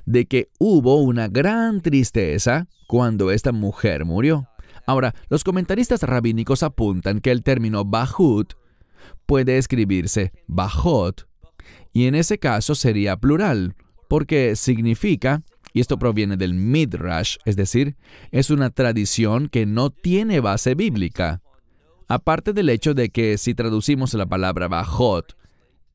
de 0.06 0.25
que 0.25 0.49
hubo 0.60 1.02
una 1.02 1.28
gran 1.28 1.82
tristeza 1.82 2.67
cuando 2.88 3.32
esta 3.32 3.52
mujer 3.52 4.06
murió. 4.06 4.47
Ahora, 4.86 5.13
los 5.30 5.43
comentaristas 5.43 6.04
rabínicos 6.04 6.63
apuntan 6.63 7.19
que 7.19 7.32
el 7.32 7.43
término 7.43 7.86
Bahut 7.86 8.54
puede 9.25 9.58
escribirse 9.58 10.32
Bajot, 10.47 11.28
y 11.93 12.06
en 12.06 12.15
ese 12.15 12.39
caso 12.39 12.75
sería 12.75 13.17
plural, 13.17 13.75
porque 14.08 14.56
significa, 14.56 15.43
y 15.73 15.82
esto 15.82 15.99
proviene 15.99 16.38
del 16.38 16.53
Midrash, 16.53 17.38
es 17.45 17.55
decir, 17.55 17.95
es 18.32 18.49
una 18.49 18.69
tradición 18.69 19.49
que 19.49 19.65
no 19.65 19.89
tiene 19.89 20.39
base 20.39 20.75
bíblica. 20.75 21.41
Aparte 22.08 22.53
del 22.53 22.69
hecho 22.69 22.93
de 22.93 23.10
que 23.10 23.38
si 23.38 23.53
traducimos 23.53 24.13
la 24.15 24.25
palabra 24.25 24.67
Bajot 24.67 25.38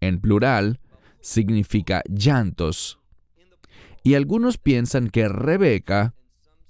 en 0.01 0.21
plural, 0.21 0.81
significa 1.21 2.03
llantos. 2.09 3.01
Y 4.05 4.15
algunos 4.15 4.59
piensan 4.59 5.09
que 5.09 5.29
Rebeca 5.29 6.15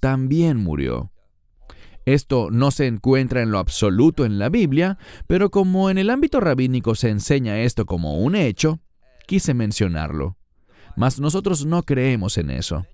también 0.00 0.56
murió. 0.56 1.10
Esto 2.06 2.50
no 2.50 2.70
se 2.70 2.86
encuentra 2.86 3.42
en 3.42 3.50
lo 3.50 3.58
absoluto 3.58 4.24
en 4.24 4.38
la 4.38 4.50
Biblia, 4.50 4.98
pero 5.26 5.50
como 5.50 5.90
en 5.90 5.98
el 5.98 6.10
ámbito 6.10 6.38
rabínico 6.40 6.94
se 6.94 7.08
enseña 7.08 7.60
esto 7.60 7.86
como 7.86 8.18
un 8.18 8.36
hecho, 8.36 8.80
quise 9.26 9.54
mencionarlo. 9.54 10.36
Mas 10.96 11.18
nosotros 11.18 11.66
no 11.66 11.82
creemos 11.82 12.38
en 12.38 12.50
eso. 12.50 12.86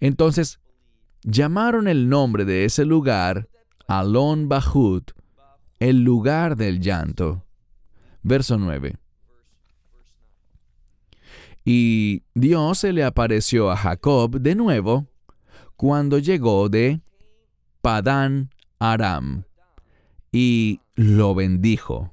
Entonces, 0.00 0.60
llamaron 1.22 1.88
el 1.88 2.08
nombre 2.08 2.44
de 2.44 2.64
ese 2.64 2.84
lugar 2.84 3.48
Alon 3.86 4.48
Bahut, 4.48 5.12
el 5.78 6.02
lugar 6.02 6.56
del 6.56 6.80
llanto. 6.80 7.44
Verso 8.22 8.58
9. 8.58 8.96
Y 11.64 12.22
Dios 12.34 12.78
se 12.78 12.92
le 12.92 13.04
apareció 13.04 13.70
a 13.70 13.76
Jacob 13.76 14.40
de 14.40 14.54
nuevo 14.54 15.06
cuando 15.76 16.18
llegó 16.18 16.68
de 16.68 17.00
Padán 17.82 18.50
Aram 18.78 19.44
y 20.32 20.80
lo 20.94 21.34
bendijo. 21.34 22.12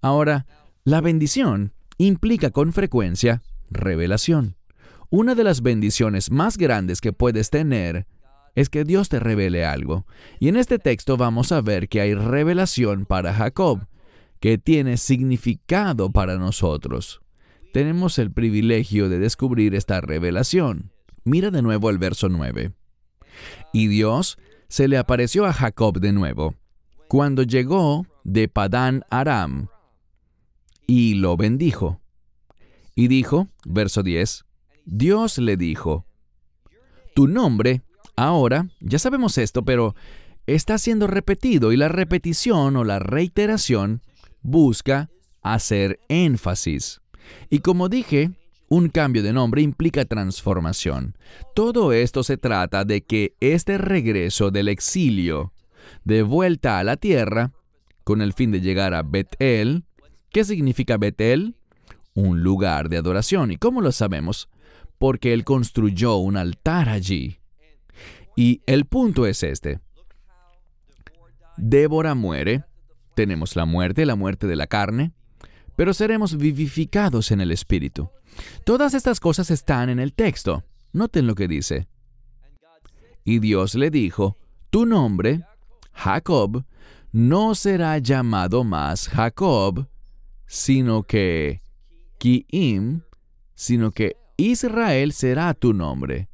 Ahora, 0.00 0.46
la 0.84 1.00
bendición 1.00 1.72
implica 1.98 2.50
con 2.50 2.72
frecuencia 2.72 3.42
revelación. 3.70 4.56
Una 5.16 5.34
de 5.34 5.44
las 5.44 5.62
bendiciones 5.62 6.30
más 6.30 6.58
grandes 6.58 7.00
que 7.00 7.12
puedes 7.12 7.50
tener 7.50 8.06
es 8.54 8.68
que 8.68 8.84
Dios 8.84 9.08
te 9.08 9.20
revele 9.20 9.64
algo. 9.64 10.06
Y 10.40 10.48
en 10.48 10.56
este 10.56 10.78
texto 10.78 11.16
vamos 11.16 11.52
a 11.52 11.60
ver 11.60 11.88
que 11.88 12.00
hay 12.00 12.14
revelación 12.14 13.06
para 13.06 13.32
Jacob, 13.32 13.86
que 14.40 14.58
tiene 14.58 14.96
significado 14.96 16.10
para 16.10 16.36
nosotros 16.36 17.20
tenemos 17.74 18.20
el 18.20 18.30
privilegio 18.30 19.08
de 19.08 19.18
descubrir 19.18 19.74
esta 19.74 20.00
revelación. 20.00 20.92
Mira 21.24 21.50
de 21.50 21.60
nuevo 21.60 21.90
el 21.90 21.98
verso 21.98 22.28
9. 22.28 22.72
Y 23.72 23.88
Dios 23.88 24.38
se 24.68 24.86
le 24.86 24.96
apareció 24.96 25.44
a 25.44 25.52
Jacob 25.52 25.98
de 25.98 26.12
nuevo, 26.12 26.54
cuando 27.08 27.42
llegó 27.42 28.06
de 28.22 28.46
Padán 28.46 29.02
Aram, 29.10 29.70
y 30.86 31.14
lo 31.14 31.36
bendijo. 31.36 32.00
Y 32.94 33.08
dijo, 33.08 33.48
verso 33.64 34.04
10, 34.04 34.44
Dios 34.84 35.38
le 35.38 35.56
dijo, 35.56 36.06
tu 37.14 37.28
nombre, 37.28 37.82
ahora, 38.16 38.68
ya 38.80 38.98
sabemos 38.98 39.38
esto, 39.38 39.64
pero 39.64 39.94
está 40.46 40.78
siendo 40.78 41.06
repetido 41.06 41.72
y 41.72 41.76
la 41.76 41.88
repetición 41.88 42.76
o 42.76 42.84
la 42.84 42.98
reiteración 42.98 44.02
busca 44.42 45.10
hacer 45.42 46.00
énfasis. 46.08 47.00
Y 47.50 47.60
como 47.60 47.88
dije, 47.88 48.32
un 48.68 48.88
cambio 48.88 49.22
de 49.22 49.32
nombre 49.32 49.62
implica 49.62 50.04
transformación. 50.04 51.16
Todo 51.54 51.92
esto 51.92 52.22
se 52.22 52.36
trata 52.36 52.84
de 52.84 53.02
que 53.02 53.34
este 53.40 53.78
regreso 53.78 54.50
del 54.50 54.68
exilio, 54.68 55.52
de 56.04 56.22
vuelta 56.22 56.78
a 56.78 56.84
la 56.84 56.96
tierra, 56.96 57.52
con 58.04 58.20
el 58.20 58.32
fin 58.32 58.50
de 58.50 58.60
llegar 58.60 58.92
a 58.92 59.02
Betel, 59.02 59.84
¿qué 60.30 60.44
significa 60.44 60.98
Betel? 60.98 61.56
Un 62.14 62.42
lugar 62.42 62.88
de 62.88 62.98
adoración. 62.98 63.50
¿Y 63.50 63.56
cómo 63.56 63.80
lo 63.80 63.92
sabemos? 63.92 64.48
Porque 65.04 65.34
él 65.34 65.44
construyó 65.44 66.16
un 66.16 66.38
altar 66.38 66.88
allí. 66.88 67.38
Y 68.36 68.62
el 68.64 68.86
punto 68.86 69.26
es 69.26 69.42
este. 69.42 69.80
Débora 71.58 72.14
muere, 72.14 72.64
tenemos 73.14 73.54
la 73.54 73.66
muerte, 73.66 74.06
la 74.06 74.16
muerte 74.16 74.46
de 74.46 74.56
la 74.56 74.66
carne, 74.66 75.12
pero 75.76 75.92
seremos 75.92 76.38
vivificados 76.38 77.32
en 77.32 77.42
el 77.42 77.50
Espíritu. 77.50 78.08
Todas 78.64 78.94
estas 78.94 79.20
cosas 79.20 79.50
están 79.50 79.90
en 79.90 80.00
el 80.00 80.14
texto. 80.14 80.64
Noten 80.94 81.26
lo 81.26 81.34
que 81.34 81.48
dice. 81.48 81.86
Y 83.24 83.40
Dios 83.40 83.74
le 83.74 83.90
dijo, 83.90 84.38
tu 84.70 84.86
nombre, 84.86 85.42
Jacob, 85.92 86.64
no 87.12 87.54
será 87.54 87.98
llamado 87.98 88.64
más 88.64 89.10
Jacob, 89.10 89.86
sino 90.46 91.02
que 91.02 91.60
Kiim, 92.16 93.02
sino 93.54 93.90
que 93.90 94.23
Israel 94.36 95.12
será 95.12 95.54
tu 95.54 95.72
nombre. 95.72 96.28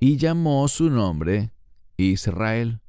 Y 0.00 0.16
llamó 0.16 0.66
su 0.68 0.88
nombre 0.88 1.52
Israel. 1.96 2.80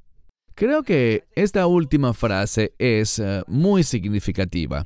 Creo 0.56 0.84
que 0.84 1.26
esta 1.36 1.68
última 1.68 2.14
frase 2.14 2.74
es 2.78 3.20
eh, 3.20 3.44
muy 3.48 3.84
significativa 3.84 4.86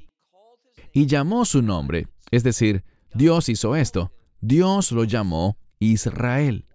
y 0.94 1.06
llamó 1.06 1.46
su 1.46 1.62
nombre. 1.62 2.08
Es 2.32 2.44
decir, 2.44 2.84
Dios 3.14 3.50
hizo 3.50 3.76
esto. 3.76 4.12
Dios 4.42 4.92
lo 4.92 5.04
llamó 5.04 5.58
Israel. 5.80 6.66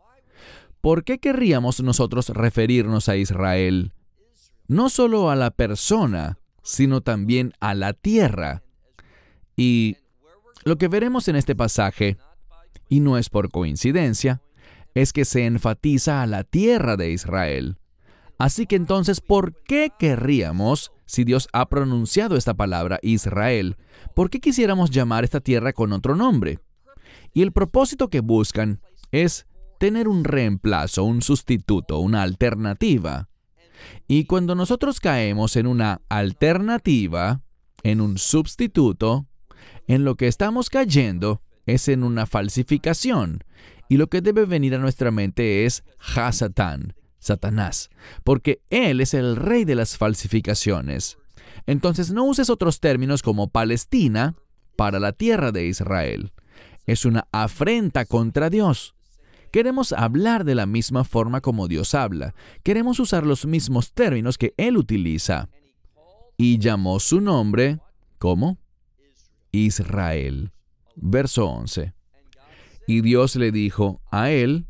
¿Por 0.80 1.04
qué 1.04 1.18
querríamos 1.18 1.82
nosotros 1.82 2.28
referirnos 2.28 3.08
a 3.08 3.16
Israel? 3.16 3.92
No 4.68 4.88
solo 4.88 5.30
a 5.30 5.36
la 5.36 5.50
persona, 5.50 6.38
sino 6.62 7.00
también 7.00 7.52
a 7.60 7.74
la 7.74 7.92
tierra. 7.92 8.62
Y 9.56 9.96
lo 10.64 10.76
que 10.78 10.88
veremos 10.88 11.28
en 11.28 11.36
este 11.36 11.56
pasaje, 11.56 12.18
y 12.90 13.00
no 13.00 13.16
es 13.16 13.30
por 13.30 13.50
coincidencia, 13.50 14.42
es 14.94 15.14
que 15.14 15.24
se 15.24 15.46
enfatiza 15.46 16.20
a 16.20 16.26
la 16.26 16.44
tierra 16.44 16.98
de 16.98 17.12
Israel. 17.12 17.78
Así 18.36 18.66
que 18.66 18.76
entonces, 18.76 19.20
¿por 19.20 19.62
qué 19.62 19.92
querríamos, 19.98 20.92
si 21.06 21.24
Dios 21.24 21.48
ha 21.52 21.68
pronunciado 21.68 22.36
esta 22.36 22.54
palabra 22.54 22.98
Israel, 23.02 23.76
por 24.14 24.28
qué 24.28 24.40
quisiéramos 24.40 24.90
llamar 24.90 25.24
esta 25.24 25.40
tierra 25.40 25.72
con 25.72 25.92
otro 25.92 26.16
nombre? 26.16 26.58
Y 27.32 27.42
el 27.42 27.52
propósito 27.52 28.08
que 28.08 28.20
buscan 28.20 28.80
es 29.12 29.46
tener 29.78 30.08
un 30.08 30.24
reemplazo, 30.24 31.04
un 31.04 31.22
sustituto, 31.22 32.00
una 32.00 32.22
alternativa. 32.22 33.28
Y 34.08 34.24
cuando 34.24 34.54
nosotros 34.54 35.00
caemos 35.00 35.56
en 35.56 35.66
una 35.66 36.02
alternativa, 36.08 37.42
en 37.82 38.00
un 38.00 38.18
sustituto, 38.18 39.26
en 39.86 40.04
lo 40.04 40.16
que 40.16 40.26
estamos 40.26 40.70
cayendo 40.70 41.40
es 41.72 41.88
en 41.88 42.02
una 42.02 42.26
falsificación. 42.26 43.44
Y 43.88 43.96
lo 43.96 44.08
que 44.08 44.20
debe 44.20 44.44
venir 44.44 44.74
a 44.74 44.78
nuestra 44.78 45.10
mente 45.10 45.66
es 45.66 45.82
Hasatán, 45.98 46.94
Satanás, 47.18 47.90
porque 48.24 48.62
Él 48.70 49.00
es 49.00 49.14
el 49.14 49.36
rey 49.36 49.64
de 49.64 49.74
las 49.74 49.96
falsificaciones. 49.96 51.18
Entonces 51.66 52.12
no 52.12 52.24
uses 52.24 52.50
otros 52.50 52.80
términos 52.80 53.22
como 53.22 53.48
Palestina 53.48 54.34
para 54.76 55.00
la 55.00 55.12
tierra 55.12 55.52
de 55.52 55.66
Israel. 55.66 56.32
Es 56.86 57.04
una 57.04 57.26
afrenta 57.32 58.04
contra 58.04 58.48
Dios. 58.48 58.94
Queremos 59.52 59.92
hablar 59.92 60.44
de 60.44 60.54
la 60.54 60.66
misma 60.66 61.04
forma 61.04 61.40
como 61.40 61.66
Dios 61.66 61.94
habla. 61.94 62.34
Queremos 62.62 63.00
usar 63.00 63.26
los 63.26 63.46
mismos 63.46 63.92
términos 63.92 64.38
que 64.38 64.54
Él 64.56 64.76
utiliza. 64.76 65.48
Y 66.36 66.58
llamó 66.58 67.00
su 67.00 67.20
nombre, 67.20 67.80
¿cómo? 68.18 68.58
Israel. 69.50 70.52
Verso 71.00 71.46
11. 71.46 71.92
Y 72.86 73.00
Dios 73.00 73.36
le 73.36 73.52
dijo 73.52 74.00
a 74.10 74.30
él, 74.30 74.66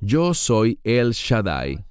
yo 0.00 0.34
soy 0.34 0.80
el 0.82 1.12
Shaddai, 1.12 1.84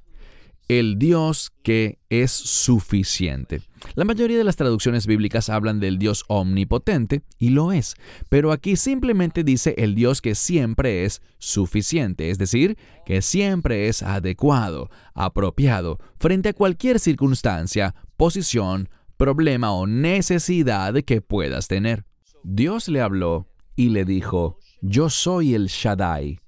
el 0.67 0.97
Dios 0.97 1.51
que 1.63 1.99
es 2.09 2.31
suficiente. 2.31 3.61
La 3.95 4.03
mayoría 4.03 4.37
de 4.37 4.43
las 4.43 4.55
traducciones 4.55 5.07
bíblicas 5.07 5.49
hablan 5.49 5.79
del 5.79 5.97
Dios 5.97 6.23
omnipotente, 6.27 7.23
y 7.39 7.49
lo 7.49 7.71
es, 7.71 7.95
pero 8.29 8.51
aquí 8.51 8.75
simplemente 8.75 9.43
dice 9.43 9.75
el 9.77 9.95
Dios 9.95 10.21
que 10.21 10.35
siempre 10.35 11.05
es 11.05 11.21
suficiente, 11.39 12.29
es 12.29 12.37
decir, 12.37 12.77
que 13.05 13.21
siempre 13.21 13.87
es 13.87 14.03
adecuado, 14.03 14.89
apropiado, 15.13 15.97
frente 16.19 16.49
a 16.49 16.53
cualquier 16.53 16.99
circunstancia, 16.99 17.95
posición, 18.17 18.89
problema 19.17 19.71
o 19.71 19.87
necesidad 19.87 20.95
que 21.03 21.21
puedas 21.21 21.67
tener. 21.67 22.05
Dios 22.43 22.87
le 22.87 23.01
habló 23.01 23.50
y 23.75 23.89
le 23.89 24.05
dijo, 24.05 24.59
yo 24.81 25.09
soy 25.09 25.53
el 25.53 25.67
Shaddai, 25.67 26.39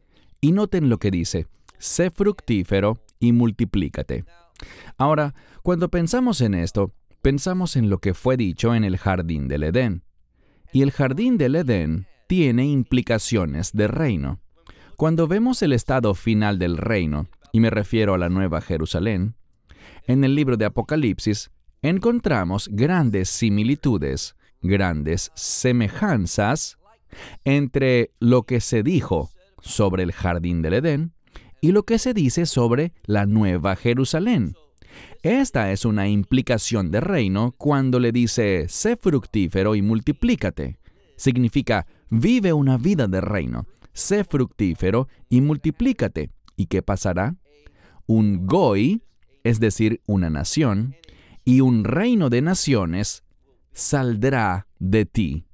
y 0.42 0.52
noten 0.52 0.90
lo 0.90 0.98
que 0.98 1.12
dice, 1.12 1.48
sé 1.78 2.10
fructífero 2.10 3.02
y 3.20 3.32
multiplícate. 3.32 4.26
Ahora, 4.98 5.34
cuando 5.62 5.90
pensamos 5.90 6.42
en 6.42 6.54
esto, 6.54 6.94
pensamos 7.22 7.76
en 7.76 7.90
lo 7.90 8.00
que 8.00 8.14
fue 8.14 8.38
dicho 8.38 8.76
en 8.76 8.84
el 8.84 8.98
jardín 8.98 9.48
del 9.48 9.64
Edén. 9.64 10.04
Y 10.72 10.82
el 10.82 10.92
jardín 10.92 11.38
del 11.38 11.56
Edén 11.56 12.08
tiene 12.28 12.66
implicaciones 12.66 13.72
de 13.72 13.88
reino. 13.88 14.40
Cuando 14.98 15.28
vemos 15.28 15.62
el 15.62 15.74
estado 15.74 16.14
final 16.16 16.60
del 16.60 16.78
reino, 16.78 17.28
y 17.52 17.60
me 17.60 17.70
refiero 17.70 18.14
a 18.14 18.18
la 18.18 18.30
Nueva 18.30 18.62
Jerusalén, 18.62 19.36
en 20.08 20.24
el 20.24 20.36
libro 20.36 20.58
de 20.58 20.66
Apocalipsis 20.66 21.52
encontramos 21.82 22.70
grandes 22.72 23.30
similitudes, 23.30 24.36
grandes 24.62 25.32
semejanzas 25.36 26.78
entre 27.44 28.12
lo 28.20 28.44
que 28.44 28.62
se 28.62 28.84
dijo 28.84 29.30
sobre 29.62 30.04
el 30.04 30.12
jardín 30.12 30.62
del 30.62 30.74
Edén 30.74 31.14
y 31.62 31.72
lo 31.72 31.84
que 31.84 31.98
se 31.98 32.14
dice 32.14 32.46
sobre 32.46 32.94
la 33.06 33.26
Nueva 33.26 33.76
Jerusalén. 33.76 34.56
Esta 35.22 35.72
es 35.72 35.86
una 35.86 36.08
implicación 36.08 36.92
de 36.92 37.00
reino 37.00 37.54
cuando 37.58 38.00
le 38.00 38.12
dice, 38.12 38.66
sé 38.68 38.98
fructífero 38.98 39.76
y 39.76 39.82
multiplícate. 39.82 40.78
Significa, 41.16 41.88
vive 42.10 42.52
una 42.52 42.78
vida 42.78 43.08
de 43.08 43.22
reino, 43.22 43.66
sé 43.94 44.24
fructífero 44.24 45.08
y 45.30 45.42
multiplícate. 45.42 46.32
¿Y 46.56 46.66
qué 46.66 46.82
pasará? 46.82 47.36
Un 48.06 48.46
goy, 48.46 49.02
es 49.44 49.60
decir, 49.60 50.02
una 50.06 50.30
nación, 50.30 50.96
y 51.46 51.62
un 51.62 51.84
reino 51.84 52.30
de 52.30 52.42
naciones 52.42 53.24
saldrá 53.72 54.68
de 54.80 55.06
ti. 55.06 55.46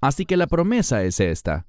Así 0.00 0.24
que 0.26 0.36
la 0.36 0.46
promesa 0.46 1.02
es 1.04 1.20
esta. 1.20 1.66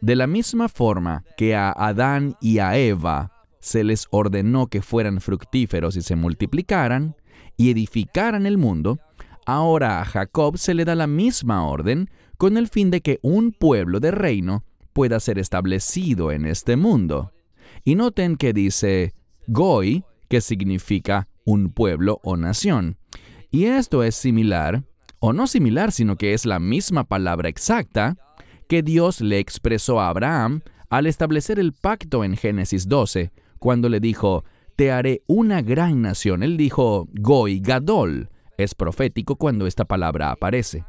De 0.00 0.16
la 0.16 0.26
misma 0.26 0.68
forma 0.68 1.24
que 1.36 1.54
a 1.54 1.72
Adán 1.72 2.36
y 2.40 2.58
a 2.58 2.76
Eva 2.76 3.32
se 3.60 3.84
les 3.84 4.06
ordenó 4.10 4.66
que 4.66 4.82
fueran 4.82 5.20
fructíferos 5.20 5.96
y 5.96 6.02
se 6.02 6.16
multiplicaran 6.16 7.16
y 7.56 7.70
edificaran 7.70 8.46
el 8.46 8.56
mundo, 8.56 8.98
ahora 9.44 10.00
a 10.00 10.04
Jacob 10.04 10.56
se 10.56 10.74
le 10.74 10.84
da 10.84 10.94
la 10.94 11.06
misma 11.06 11.66
orden 11.66 12.08
con 12.38 12.56
el 12.56 12.68
fin 12.68 12.90
de 12.90 13.02
que 13.02 13.18
un 13.22 13.52
pueblo 13.52 14.00
de 14.00 14.10
reino 14.10 14.64
pueda 14.94 15.20
ser 15.20 15.38
establecido 15.38 16.32
en 16.32 16.46
este 16.46 16.76
mundo. 16.76 17.32
Y 17.84 17.94
noten 17.94 18.36
que 18.36 18.52
dice 18.52 19.12
Goy, 19.46 20.04
que 20.28 20.40
significa 20.40 21.28
un 21.44 21.70
pueblo 21.70 22.20
o 22.22 22.36
nación. 22.36 22.96
Y 23.50 23.64
esto 23.64 24.02
es 24.02 24.14
similar 24.14 24.84
o 25.20 25.32
no 25.32 25.46
similar, 25.46 25.92
sino 25.92 26.16
que 26.16 26.34
es 26.34 26.46
la 26.46 26.58
misma 26.58 27.04
palabra 27.04 27.48
exacta 27.48 28.16
que 28.68 28.82
Dios 28.82 29.20
le 29.20 29.38
expresó 29.38 30.00
a 30.00 30.08
Abraham 30.08 30.62
al 30.88 31.06
establecer 31.06 31.58
el 31.58 31.72
pacto 31.72 32.24
en 32.24 32.36
Génesis 32.36 32.88
12, 32.88 33.32
cuando 33.58 33.88
le 33.88 34.00
dijo, 34.00 34.44
te 34.76 34.90
haré 34.90 35.22
una 35.26 35.62
gran 35.62 36.02
nación. 36.02 36.42
Él 36.42 36.56
dijo, 36.56 37.06
Goy 37.12 37.60
Gadol. 37.60 38.30
Es 38.56 38.74
profético 38.74 39.36
cuando 39.36 39.66
esta 39.66 39.84
palabra 39.84 40.30
aparece. 40.30 40.84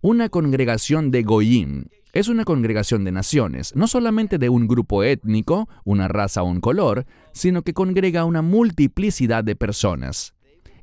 Una 0.00 0.28
congregación 0.28 1.10
de 1.10 1.22
Goyim 1.22 1.84
es 2.12 2.28
una 2.28 2.44
congregación 2.44 3.04
de 3.04 3.12
naciones, 3.12 3.74
no 3.76 3.86
solamente 3.86 4.38
de 4.38 4.48
un 4.48 4.66
grupo 4.66 5.02
étnico, 5.02 5.68
una 5.84 6.08
raza 6.08 6.42
o 6.42 6.46
un 6.46 6.60
color, 6.60 7.06
sino 7.32 7.62
que 7.62 7.74
congrega 7.74 8.24
una 8.24 8.42
multiplicidad 8.42 9.44
de 9.44 9.56
personas. 9.56 10.34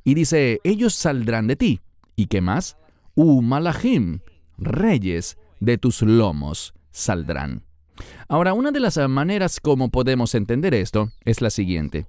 Y 0.03 0.13
dice, 0.13 0.60
ellos 0.63 0.93
saldrán 0.93 1.47
de 1.47 1.55
ti. 1.55 1.81
¿Y 2.15 2.28
qué 2.28 2.41
más? 2.41 2.78
U 3.15 3.41
reyes 4.58 5.38
de 5.60 5.78
tus 5.78 6.01
lomos 6.01 6.73
saldrán. 6.91 7.63
Ahora, 8.28 8.54
una 8.54 8.71
de 8.71 8.80
las 8.80 8.97
maneras 9.10 9.60
como 9.60 9.89
podemos 9.89 10.36
entender 10.36 10.73
esto 10.73 11.12
es 11.23 11.41
la 11.41 11.49
siguiente. 11.49 12.08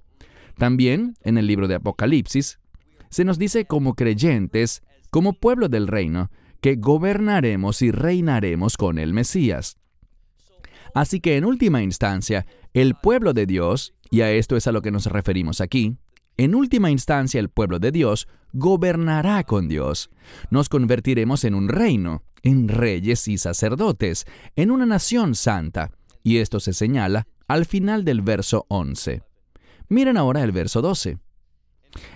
También 0.57 1.16
en 1.23 1.38
el 1.38 1.47
libro 1.47 1.69
de 1.69 1.77
Apocalipsis 1.77 2.59
se 3.11 3.25
nos 3.25 3.38
dice 3.38 3.66
como 3.66 3.95
creyentes, 3.95 4.83
como 5.11 5.35
pueblo 5.35 5.69
del 5.69 5.87
reino, 5.87 6.31
que 6.61 6.77
gobernaremos 6.77 7.83
y 7.83 7.90
reinaremos 7.90 8.77
con 8.77 8.99
el 8.99 9.12
Mesías. 9.12 9.77
Así 10.95 11.21
que 11.21 11.37
en 11.37 11.45
última 11.45 11.83
instancia, 11.83 12.47
el 12.73 12.95
pueblo 12.95 13.35
de 13.35 13.47
Dios, 13.47 13.95
y 14.11 14.23
a 14.23 14.33
esto 14.33 14.57
es 14.57 14.66
a 14.66 14.73
lo 14.73 14.83
que 14.83 14.90
nos 14.90 15.07
referimos 15.07 15.61
aquí, 15.61 15.99
en 16.37 16.55
última 16.55 16.90
instancia 16.90 17.40
el 17.40 17.49
pueblo 17.49 17.79
de 17.79 17.92
Dios 17.92 18.29
gobernará 18.53 19.44
con 19.44 19.68
Dios. 19.68 20.11
Nos 20.51 20.68
convertiremos 20.68 21.44
en 21.44 21.55
un 21.55 21.68
reino, 21.68 22.22
en 22.42 22.68
reyes 22.68 23.29
y 23.29 23.38
sacerdotes, 23.38 24.27
en 24.55 24.70
una 24.70 24.87
nación 24.87 25.35
santa. 25.35 25.92
Y 26.22 26.38
esto 26.38 26.61
se 26.61 26.72
señala 26.72 27.27
al 27.49 27.66
final 27.66 28.05
del 28.05 28.22
verso 28.22 28.66
11. 28.68 29.22
Miren 29.88 30.16
ahora 30.16 30.42
el 30.42 30.53
verso 30.53 30.83
12. 30.83 31.18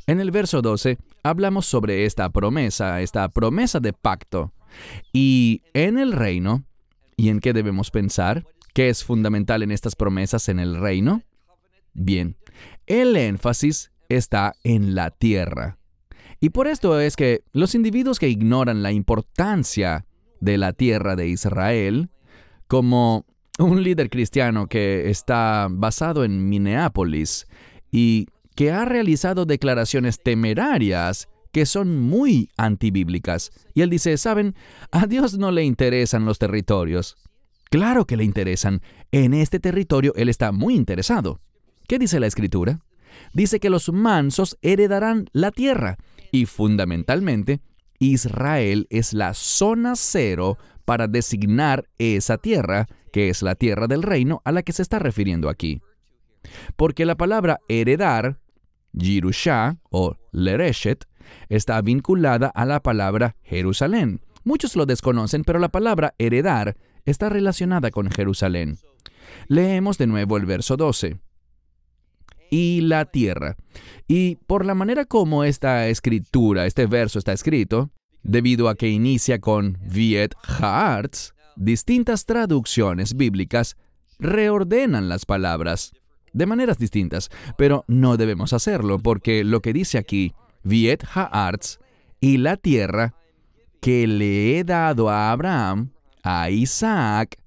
En 0.07 0.21
el 0.21 0.31
verso 0.31 0.63
12 0.63 0.99
hablamos 1.23 1.67
sobre 1.67 2.05
esta 2.05 2.29
promesa, 2.31 3.01
esta 3.01 3.29
promesa 3.29 3.81
de 3.81 3.93
pacto. 3.93 4.53
Y 5.13 5.63
en 5.75 5.99
el 5.99 6.13
reino, 6.13 6.65
¿y 7.17 7.29
en 7.29 7.41
qué 7.41 7.53
debemos 7.53 7.91
pensar? 7.91 8.47
¿Qué 8.75 8.89
es 8.89 9.05
fundamental 9.05 9.63
en 9.63 9.71
estas 9.71 9.97
promesas 9.97 10.49
en 10.49 10.59
el 10.59 10.77
reino? 10.77 11.23
Bien, 11.93 12.37
el 12.87 13.17
énfasis 13.17 13.90
está 14.11 14.55
en 14.65 14.95
la 14.95 15.11
tierra. 15.11 15.79
Y 16.41 16.51
por 16.51 16.67
esto 16.69 16.99
es 17.01 17.17
que 17.17 17.43
los 17.53 17.75
individuos 17.75 18.19
que 18.19 18.29
ignoran 18.29 18.83
la 18.83 18.93
importancia 18.93 20.07
de 20.41 20.59
la 20.59 20.73
tierra 20.73 21.17
de 21.17 21.29
Israel, 21.29 22.11
como 22.67 23.27
un 23.59 23.83
líder 23.83 24.11
cristiano 24.11 24.67
que 24.67 25.11
está 25.11 25.69
basado 25.71 26.25
en 26.25 26.49
Minneapolis 26.49 27.47
y 27.91 28.27
que 28.55 28.71
ha 28.71 28.85
realizado 28.85 29.45
declaraciones 29.45 30.23
temerarias 30.23 31.29
que 31.53 31.67
son 31.67 31.99
muy 31.99 32.49
antibíblicas. 32.57 33.51
Y 33.75 33.83
él 33.83 33.91
dice, 33.91 34.17
¿saben? 34.17 34.55
A 34.93 35.07
Dios 35.07 35.37
no 35.37 35.51
le 35.51 35.65
interesan 35.65 36.25
los 36.25 36.39
territorios. 36.39 37.17
Claro 37.71 38.05
que 38.05 38.17
le 38.17 38.25
interesan. 38.25 38.83
En 39.13 39.33
este 39.33 39.61
territorio 39.61 40.13
Él 40.17 40.29
está 40.29 40.51
muy 40.51 40.75
interesado. 40.75 41.41
¿Qué 41.87 41.99
dice 41.99 42.19
la 42.19 42.27
escritura? 42.27 42.81
Dice 43.33 43.61
que 43.61 43.71
los 43.71 43.93
mansos 43.93 44.59
heredarán 44.63 45.29
la 45.33 45.51
tierra 45.51 45.97
y 46.33 46.47
fundamentalmente 46.47 47.61
Israel 47.99 48.87
es 48.91 49.13
la 49.13 49.35
zona 49.35 49.95
cero 49.95 50.59
para 50.85 51.07
designar 51.07 51.89
esa 51.99 52.39
tierra, 52.39 52.87
que 53.13 53.29
es 53.29 53.43
la 53.43 53.55
tierra 53.55 53.87
del 53.87 54.03
reino 54.03 54.41
a 54.45 54.53
la 54.53 54.63
que 54.63 54.73
se 54.73 54.83
está 54.83 54.99
refiriendo 54.99 55.49
aquí. 55.49 55.81
Porque 56.77 57.05
la 57.05 57.17
palabra 57.17 57.61
heredar, 57.69 58.41
Jirusha 58.99 59.79
o 59.91 60.17
Lereshet, 60.33 61.05
está 61.49 61.81
vinculada 61.83 62.49
a 62.49 62.65
la 62.65 62.81
palabra 62.81 63.37
Jerusalén. 63.43 64.21
Muchos 64.43 64.75
lo 64.75 64.87
desconocen, 64.87 65.45
pero 65.45 65.59
la 65.59 65.69
palabra 65.69 66.15
heredar 66.19 66.77
está 67.05 67.29
relacionada 67.29 67.91
con 67.91 68.11
Jerusalén. 68.11 68.79
Leemos 69.47 69.99
de 69.99 70.07
nuevo 70.07 70.37
el 70.39 70.47
verso 70.47 70.77
12. 70.77 71.21
Y 72.51 72.81
la 72.83 73.05
tierra. 73.05 73.57
Y 74.09 74.37
por 74.47 74.67
la 74.67 74.75
manera 74.75 75.05
como 75.05 75.45
esta 75.45 75.89
escritura, 75.89 76.67
este 76.67 76.87
verso 76.87 77.19
está 77.19 77.33
escrito, 77.33 77.91
debido 78.23 78.69
a 78.69 78.75
que 78.75 78.89
inicia 78.89 79.41
con 79.41 79.79
Viet 79.83 80.35
Haarts, 80.45 81.35
distintas 81.57 82.27
traducciones 82.27 83.17
bíblicas 83.17 83.77
reordenan 84.19 85.09
las 85.09 85.27
palabras 85.27 85.93
de 86.33 86.47
maneras 86.47 86.79
distintas, 86.79 87.31
pero 87.57 87.85
no 87.89 88.17
debemos 88.17 88.53
hacerlo 88.53 88.99
porque 88.99 89.45
lo 89.45 89.61
que 89.61 89.73
dice 89.73 89.99
aquí, 89.99 90.35
Viet 90.63 91.05
Haarts 91.15 91.79
y 92.21 92.37
la 92.37 92.57
tierra 92.57 93.15
que 93.81 94.07
le 94.07 94.59
he 94.59 94.65
dado 94.65 95.09
a 95.09 95.33
Abraham, 95.33 95.91
a 96.23 96.51
Isaac 96.51 97.39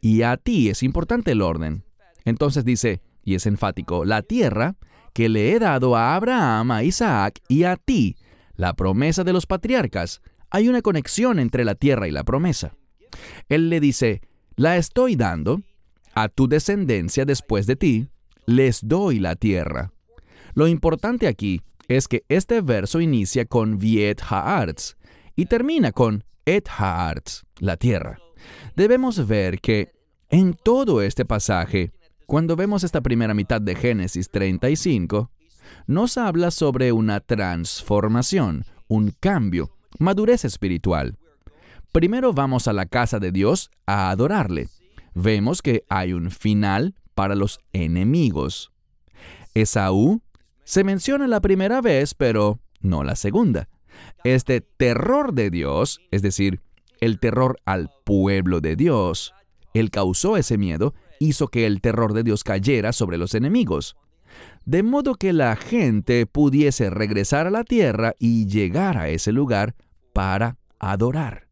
y 0.00 0.22
a 0.22 0.36
ti. 0.36 0.68
Es 0.70 0.82
importante 0.82 1.32
el 1.32 1.42
orden. 1.42 1.84
Entonces 2.24 2.64
dice, 2.64 3.00
y 3.24 3.34
es 3.34 3.46
enfático, 3.46 4.04
la 4.04 4.22
tierra 4.22 4.76
que 5.12 5.28
le 5.28 5.52
he 5.52 5.58
dado 5.58 5.96
a 5.96 6.14
Abraham, 6.14 6.70
a 6.70 6.84
Isaac 6.84 7.40
y 7.48 7.64
a 7.64 7.76
ti. 7.76 8.16
La 8.54 8.74
promesa 8.74 9.24
de 9.24 9.32
los 9.32 9.46
patriarcas. 9.46 10.20
Hay 10.50 10.68
una 10.68 10.82
conexión 10.82 11.38
entre 11.38 11.64
la 11.64 11.74
tierra 11.74 12.08
y 12.08 12.10
la 12.10 12.24
promesa. 12.24 12.74
Él 13.48 13.70
le 13.70 13.80
dice, 13.80 14.20
la 14.56 14.76
estoy 14.76 15.16
dando 15.16 15.62
a 16.14 16.28
tu 16.28 16.48
descendencia 16.48 17.24
después 17.24 17.66
de 17.66 17.76
ti, 17.76 18.08
les 18.46 18.86
doy 18.86 19.20
la 19.20 19.36
tierra. 19.36 19.92
Lo 20.54 20.66
importante 20.66 21.26
aquí 21.26 21.62
es 21.88 22.08
que 22.08 22.24
este 22.28 22.60
verso 22.60 23.00
inicia 23.00 23.44
con 23.44 23.78
Viet 23.78 24.20
Haarts 24.28 24.96
y 25.36 25.46
termina 25.46 25.92
con 25.92 26.24
Et 26.44 26.68
Haarts, 26.68 27.44
la 27.58 27.76
tierra. 27.76 28.18
Debemos 28.76 29.26
ver 29.26 29.60
que 29.60 29.92
en 30.28 30.54
todo 30.54 31.02
este 31.02 31.24
pasaje, 31.24 31.92
cuando 32.30 32.54
vemos 32.54 32.84
esta 32.84 33.00
primera 33.00 33.34
mitad 33.34 33.60
de 33.60 33.74
Génesis 33.74 34.30
35, 34.30 35.32
nos 35.88 36.16
habla 36.16 36.52
sobre 36.52 36.92
una 36.92 37.18
transformación, 37.18 38.64
un 38.86 39.12
cambio, 39.18 39.76
madurez 39.98 40.44
espiritual. 40.44 41.18
Primero 41.90 42.32
vamos 42.32 42.68
a 42.68 42.72
la 42.72 42.86
casa 42.86 43.18
de 43.18 43.32
Dios 43.32 43.72
a 43.84 44.10
adorarle. 44.10 44.68
Vemos 45.12 45.60
que 45.60 45.82
hay 45.88 46.12
un 46.12 46.30
final 46.30 46.94
para 47.16 47.34
los 47.34 47.58
enemigos. 47.72 48.70
Esaú 49.54 50.22
se 50.62 50.84
menciona 50.84 51.26
la 51.26 51.40
primera 51.40 51.80
vez, 51.80 52.14
pero 52.14 52.60
no 52.80 53.02
la 53.02 53.16
segunda. 53.16 53.68
Este 54.22 54.60
terror 54.60 55.34
de 55.34 55.50
Dios, 55.50 55.98
es 56.12 56.22
decir, 56.22 56.60
el 57.00 57.18
terror 57.18 57.58
al 57.64 57.90
pueblo 58.04 58.60
de 58.60 58.76
Dios, 58.76 59.34
él 59.74 59.90
causó 59.90 60.36
ese 60.36 60.58
miedo, 60.58 60.94
hizo 61.20 61.48
que 61.48 61.66
el 61.66 61.80
terror 61.80 62.14
de 62.14 62.24
Dios 62.24 62.42
cayera 62.42 62.92
sobre 62.92 63.18
los 63.18 63.34
enemigos, 63.36 63.96
de 64.64 64.82
modo 64.82 65.14
que 65.14 65.32
la 65.32 65.54
gente 65.54 66.26
pudiese 66.26 66.90
regresar 66.90 67.46
a 67.46 67.50
la 67.50 67.62
tierra 67.62 68.14
y 68.18 68.46
llegar 68.46 68.96
a 68.96 69.08
ese 69.08 69.30
lugar 69.30 69.76
para 70.12 70.56
adorar. 70.80 71.46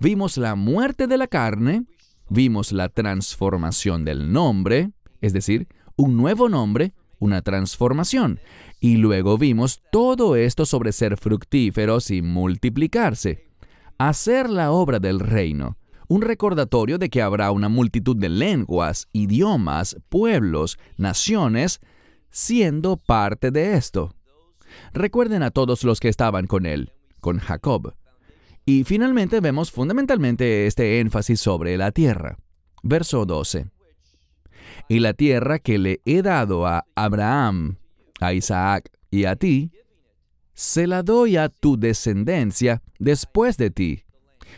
Vimos 0.00 0.36
la 0.36 0.56
muerte 0.56 1.06
de 1.06 1.16
la 1.16 1.28
carne, 1.28 1.84
vimos 2.28 2.72
la 2.72 2.88
transformación 2.88 4.04
del 4.04 4.32
nombre, 4.32 4.90
es 5.20 5.32
decir, 5.32 5.68
un 5.96 6.16
nuevo 6.16 6.48
nombre, 6.48 6.92
una 7.18 7.42
transformación, 7.42 8.40
y 8.80 8.96
luego 8.96 9.38
vimos 9.38 9.82
todo 9.92 10.34
esto 10.34 10.66
sobre 10.66 10.92
ser 10.92 11.16
fructíferos 11.16 12.10
y 12.10 12.22
multiplicarse, 12.22 13.46
hacer 13.98 14.50
la 14.50 14.72
obra 14.72 14.98
del 14.98 15.20
reino, 15.20 15.76
un 16.10 16.22
recordatorio 16.22 16.98
de 16.98 17.08
que 17.08 17.22
habrá 17.22 17.52
una 17.52 17.68
multitud 17.68 18.16
de 18.16 18.28
lenguas, 18.28 19.06
idiomas, 19.12 19.96
pueblos, 20.08 20.76
naciones, 20.96 21.78
siendo 22.30 22.96
parte 22.96 23.52
de 23.52 23.74
esto. 23.74 24.16
Recuerden 24.92 25.44
a 25.44 25.52
todos 25.52 25.84
los 25.84 26.00
que 26.00 26.08
estaban 26.08 26.48
con 26.48 26.66
él, 26.66 26.90
con 27.20 27.38
Jacob. 27.38 27.94
Y 28.66 28.82
finalmente 28.82 29.38
vemos 29.38 29.70
fundamentalmente 29.70 30.66
este 30.66 30.98
énfasis 30.98 31.40
sobre 31.40 31.76
la 31.76 31.92
tierra. 31.92 32.36
Verso 32.82 33.24
12. 33.24 33.70
Y 34.88 34.98
la 34.98 35.14
tierra 35.14 35.60
que 35.60 35.78
le 35.78 36.00
he 36.06 36.22
dado 36.22 36.66
a 36.66 36.86
Abraham, 36.96 37.76
a 38.18 38.32
Isaac 38.32 38.90
y 39.12 39.26
a 39.26 39.36
ti, 39.36 39.70
se 40.54 40.88
la 40.88 41.04
doy 41.04 41.36
a 41.36 41.50
tu 41.50 41.78
descendencia 41.78 42.82
después 42.98 43.56
de 43.56 43.70
ti. 43.70 44.02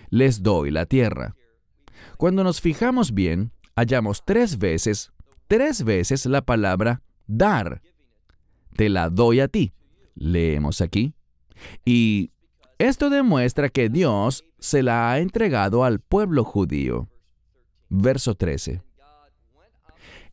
Les 0.08 0.42
doy 0.42 0.70
la 0.70 0.86
tierra. 0.86 1.34
Cuando 2.16 2.44
nos 2.44 2.60
fijamos 2.60 3.12
bien, 3.12 3.52
hallamos 3.76 4.24
tres 4.24 4.58
veces, 4.58 5.12
tres 5.48 5.84
veces 5.84 6.26
la 6.26 6.42
palabra 6.42 7.02
dar. 7.26 7.82
Te 8.76 8.88
la 8.88 9.10
doy 9.10 9.40
a 9.40 9.48
ti. 9.48 9.72
Leemos 10.14 10.80
aquí. 10.80 11.14
Y 11.84 12.30
esto 12.78 13.10
demuestra 13.10 13.68
que 13.68 13.88
Dios 13.88 14.44
se 14.58 14.82
la 14.82 15.10
ha 15.10 15.18
entregado 15.18 15.84
al 15.84 16.00
pueblo 16.00 16.44
judío. 16.44 17.08
Verso 17.88 18.34
13. 18.34 18.82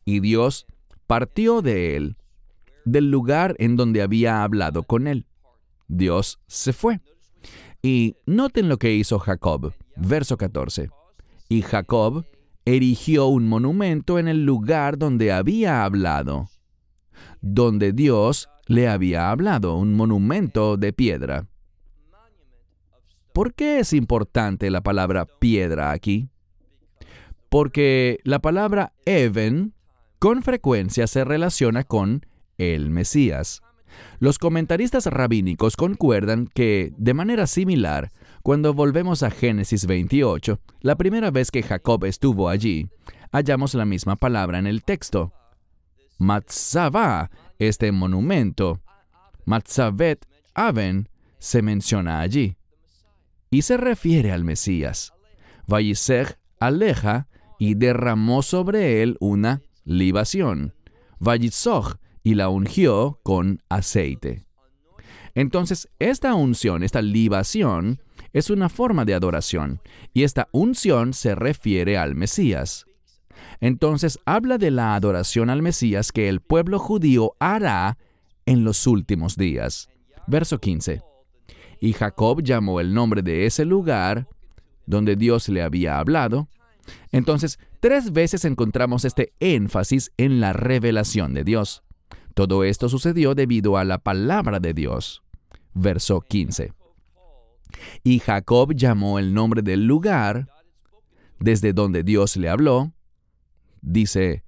Y 0.04 0.20
Dios 0.20 0.66
partió 1.06 1.62
de 1.62 1.96
él 1.96 2.16
del 2.84 3.10
lugar 3.10 3.54
en 3.58 3.76
donde 3.76 4.02
había 4.02 4.42
hablado 4.42 4.82
con 4.82 5.06
él. 5.06 5.26
Dios 5.88 6.40
se 6.46 6.72
fue. 6.72 7.00
Y 7.82 8.16
noten 8.26 8.68
lo 8.68 8.78
que 8.78 8.94
hizo 8.94 9.18
Jacob, 9.18 9.72
verso 9.96 10.36
14. 10.36 10.90
Y 11.50 11.62
Jacob 11.62 12.24
erigió 12.64 13.26
un 13.26 13.48
monumento 13.48 14.20
en 14.20 14.28
el 14.28 14.46
lugar 14.46 14.98
donde 14.98 15.32
había 15.32 15.82
hablado, 15.82 16.48
donde 17.40 17.92
Dios 17.92 18.48
le 18.66 18.88
había 18.88 19.32
hablado, 19.32 19.74
un 19.74 19.94
monumento 19.94 20.76
de 20.76 20.92
piedra. 20.92 21.48
¿Por 23.32 23.52
qué 23.52 23.80
es 23.80 23.92
importante 23.92 24.70
la 24.70 24.80
palabra 24.80 25.26
piedra 25.26 25.90
aquí? 25.90 26.28
Porque 27.48 28.20
la 28.22 28.38
palabra 28.38 28.92
even 29.04 29.74
con 30.20 30.44
frecuencia 30.44 31.08
se 31.08 31.24
relaciona 31.24 31.82
con 31.82 32.26
el 32.58 32.90
Mesías. 32.90 33.60
Los 34.20 34.38
comentaristas 34.38 35.06
rabínicos 35.06 35.74
concuerdan 35.74 36.46
que, 36.46 36.92
de 36.96 37.12
manera 37.12 37.48
similar, 37.48 38.12
cuando 38.42 38.72
volvemos 38.74 39.22
a 39.22 39.30
Génesis 39.30 39.86
28, 39.86 40.60
la 40.80 40.96
primera 40.96 41.30
vez 41.30 41.50
que 41.50 41.62
Jacob 41.62 42.04
estuvo 42.04 42.48
allí, 42.48 42.88
hallamos 43.32 43.74
la 43.74 43.84
misma 43.84 44.16
palabra 44.16 44.58
en 44.58 44.66
el 44.66 44.82
texto. 44.82 45.32
Matzavá, 46.18 47.30
este 47.58 47.92
monumento, 47.92 48.80
Matzavet 49.44 50.26
Aven, 50.54 51.08
se 51.38 51.62
menciona 51.62 52.20
allí. 52.20 52.56
Y 53.50 53.62
se 53.62 53.76
refiere 53.76 54.32
al 54.32 54.44
Mesías. 54.44 55.12
Valliseg 55.66 56.38
aleja 56.60 57.28
y 57.58 57.74
derramó 57.74 58.42
sobre 58.42 59.02
él 59.02 59.16
una 59.20 59.60
libación. 59.84 60.74
Vallisog 61.18 61.98
y 62.22 62.34
la 62.34 62.48
ungió 62.48 63.20
con 63.22 63.62
aceite. 63.68 64.44
Entonces, 65.34 65.88
esta 65.98 66.34
unción, 66.34 66.82
esta 66.82 67.02
libación, 67.02 68.00
es 68.32 68.50
una 68.50 68.68
forma 68.68 69.04
de 69.04 69.14
adoración, 69.14 69.80
y 70.12 70.22
esta 70.22 70.48
unción 70.52 71.14
se 71.14 71.34
refiere 71.34 71.98
al 71.98 72.14
Mesías. 72.14 72.86
Entonces, 73.60 74.18
habla 74.24 74.58
de 74.58 74.70
la 74.70 74.94
adoración 74.94 75.50
al 75.50 75.62
Mesías 75.62 76.12
que 76.12 76.28
el 76.28 76.40
pueblo 76.40 76.78
judío 76.78 77.34
hará 77.38 77.98
en 78.46 78.64
los 78.64 78.86
últimos 78.86 79.36
días. 79.36 79.88
Verso 80.26 80.58
15. 80.58 81.02
Y 81.80 81.92
Jacob 81.92 82.42
llamó 82.42 82.80
el 82.80 82.94
nombre 82.94 83.22
de 83.22 83.46
ese 83.46 83.64
lugar 83.64 84.28
donde 84.86 85.16
Dios 85.16 85.48
le 85.48 85.62
había 85.62 85.98
hablado. 85.98 86.48
Entonces, 87.12 87.58
tres 87.80 88.12
veces 88.12 88.44
encontramos 88.44 89.04
este 89.04 89.32
énfasis 89.40 90.12
en 90.16 90.40
la 90.40 90.52
revelación 90.52 91.34
de 91.34 91.44
Dios. 91.44 91.82
Todo 92.34 92.64
esto 92.64 92.88
sucedió 92.88 93.34
debido 93.34 93.76
a 93.76 93.84
la 93.84 93.98
palabra 93.98 94.60
de 94.60 94.74
Dios. 94.74 95.22
Verso 95.74 96.20
15. 96.20 96.72
Y 98.02 98.18
Jacob 98.18 98.74
llamó 98.74 99.18
el 99.18 99.34
nombre 99.34 99.62
del 99.62 99.86
lugar 99.86 100.48
desde 101.38 101.72
donde 101.72 102.02
Dios 102.02 102.36
le 102.36 102.48
habló. 102.48 102.92
Dice, 103.80 104.44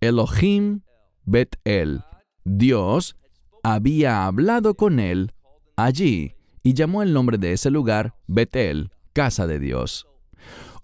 Elohim 0.00 0.82
Bet-El. 1.24 2.02
Dios 2.44 3.16
había 3.62 4.26
hablado 4.26 4.74
con 4.74 5.00
él 5.00 5.34
allí 5.76 6.34
y 6.62 6.74
llamó 6.74 7.02
el 7.02 7.12
nombre 7.12 7.38
de 7.38 7.52
ese 7.52 7.70
lugar 7.70 8.14
Betel, 8.26 8.90
casa 9.12 9.46
de 9.46 9.58
Dios. 9.58 10.06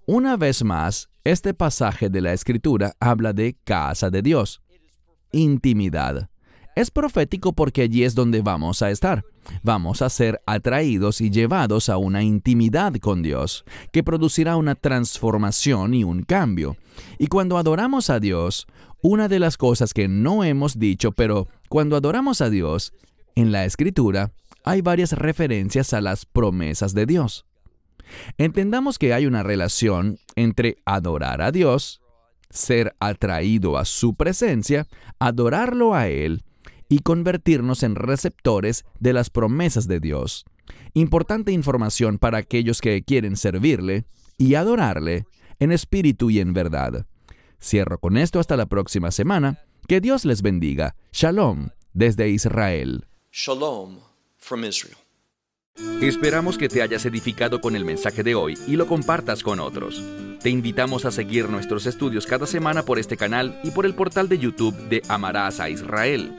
Una 0.07 0.37
vez 0.37 0.63
más, 0.65 1.09
este 1.25 1.55
pasaje 1.55 2.11
de 2.11 2.21
la 2.21 2.33
Escritura 2.33 2.95
habla 3.01 3.33
de 3.33 3.57
casa 3.65 4.11
de 4.11 4.21
Dios, 4.21 4.61
intimidad. 5.33 6.29
Es 6.75 6.91
profético 6.91 7.53
porque 7.53 7.83
allí 7.83 8.03
es 8.03 8.15
donde 8.15 8.43
vamos 8.43 8.83
a 8.83 8.91
estar. 8.91 9.25
Vamos 9.63 10.03
a 10.03 10.09
ser 10.11 10.41
atraídos 10.45 11.21
y 11.21 11.31
llevados 11.31 11.89
a 11.89 11.99
una 11.99 12.23
intimidad 12.23 12.95
con 12.97 13.23
Dios, 13.23 13.65
que 13.93 14.03
producirá 14.03 14.57
una 14.57 14.75
transformación 14.75 15.95
y 15.95 16.03
un 16.03 16.23
cambio. 16.23 16.77
Y 17.19 17.29
cuando 17.29 17.59
adoramos 17.59 18.11
a 18.11 18.19
Dios, 18.19 18.67
una 19.03 19.29
de 19.29 19.39
las 19.39 19.57
cosas 19.57 19.95
que 19.95 20.09
no 20.09 20.43
hemos 20.43 20.79
dicho, 20.79 21.13
pero 21.13 21.47
cuando 21.69 21.97
adoramos 21.97 22.41
a 22.41 22.51
Dios, 22.51 22.93
en 23.37 23.53
la 23.53 23.65
Escritura 23.65 24.33
hay 24.65 24.81
varias 24.81 25.13
referencias 25.13 25.93
a 25.93 26.01
las 26.01 26.25
promesas 26.27 26.95
de 26.95 27.07
Dios. 27.07 27.45
Entendamos 28.37 28.99
que 28.99 29.15
hay 29.15 29.27
una 29.27 29.43
relación 29.43 30.19
entre 30.35 30.79
adorar 30.87 31.41
a 31.43 31.53
Dios, 31.53 32.01
ser 32.51 32.97
atraído 32.99 33.77
a 33.77 33.85
su 33.85 34.15
presencia, 34.15 34.87
adorarlo 35.19 35.95
a 35.95 36.09
Él 36.09 36.43
y 36.95 37.01
convertirnos 37.01 37.83
en 37.83 37.97
receptores 37.97 38.85
de 39.01 39.13
las 39.13 39.29
promesas 39.29 39.89
de 39.89 39.99
Dios. 39.99 40.45
Importante 40.93 41.51
información 41.51 42.19
para 42.19 42.39
aquellos 42.39 42.81
que 42.81 43.03
quieren 43.03 43.37
servirle 43.37 44.05
y 44.39 44.55
adorarle 44.55 45.27
en 45.59 45.73
espíritu 45.73 46.31
y 46.31 46.39
en 46.39 46.53
verdad. 46.53 47.05
Cierro 47.61 47.99
con 47.99 48.17
esto 48.17 48.39
hasta 48.39 48.57
la 48.57 48.67
próxima 48.67 49.11
semana. 49.11 49.59
Que 49.89 50.01
Dios 50.01 50.25
les 50.25 50.41
bendiga. 50.41 50.95
Shalom 51.11 51.71
desde 51.95 52.29
Israel. 52.29 53.09
Shalom 53.33 53.99
from 54.37 54.65
Israel. 54.65 54.97
Esperamos 56.01 56.57
que 56.57 56.69
te 56.69 56.81
hayas 56.81 57.05
edificado 57.07 57.61
con 57.61 57.75
el 57.75 57.85
mensaje 57.85 58.23
de 58.23 58.37
hoy 58.37 58.57
y 58.69 58.77
lo 58.77 58.87
compartas 58.87 59.43
con 59.43 59.59
otros. 59.59 60.01
Te 60.41 60.51
invitamos 60.51 61.07
a 61.07 61.11
seguir 61.11 61.49
nuestros 61.49 61.87
estudios 61.87 62.25
cada 62.25 62.47
semana 62.47 62.85
por 62.85 63.01
este 63.01 63.17
canal 63.17 63.59
y 63.65 63.73
por 63.73 63.85
el 63.85 63.97
portal 63.97 64.29
de 64.29 64.39
YouTube 64.39 64.77
de 64.89 65.03
Amarás 65.09 65.59
a 65.59 65.69
Israel. 65.69 66.39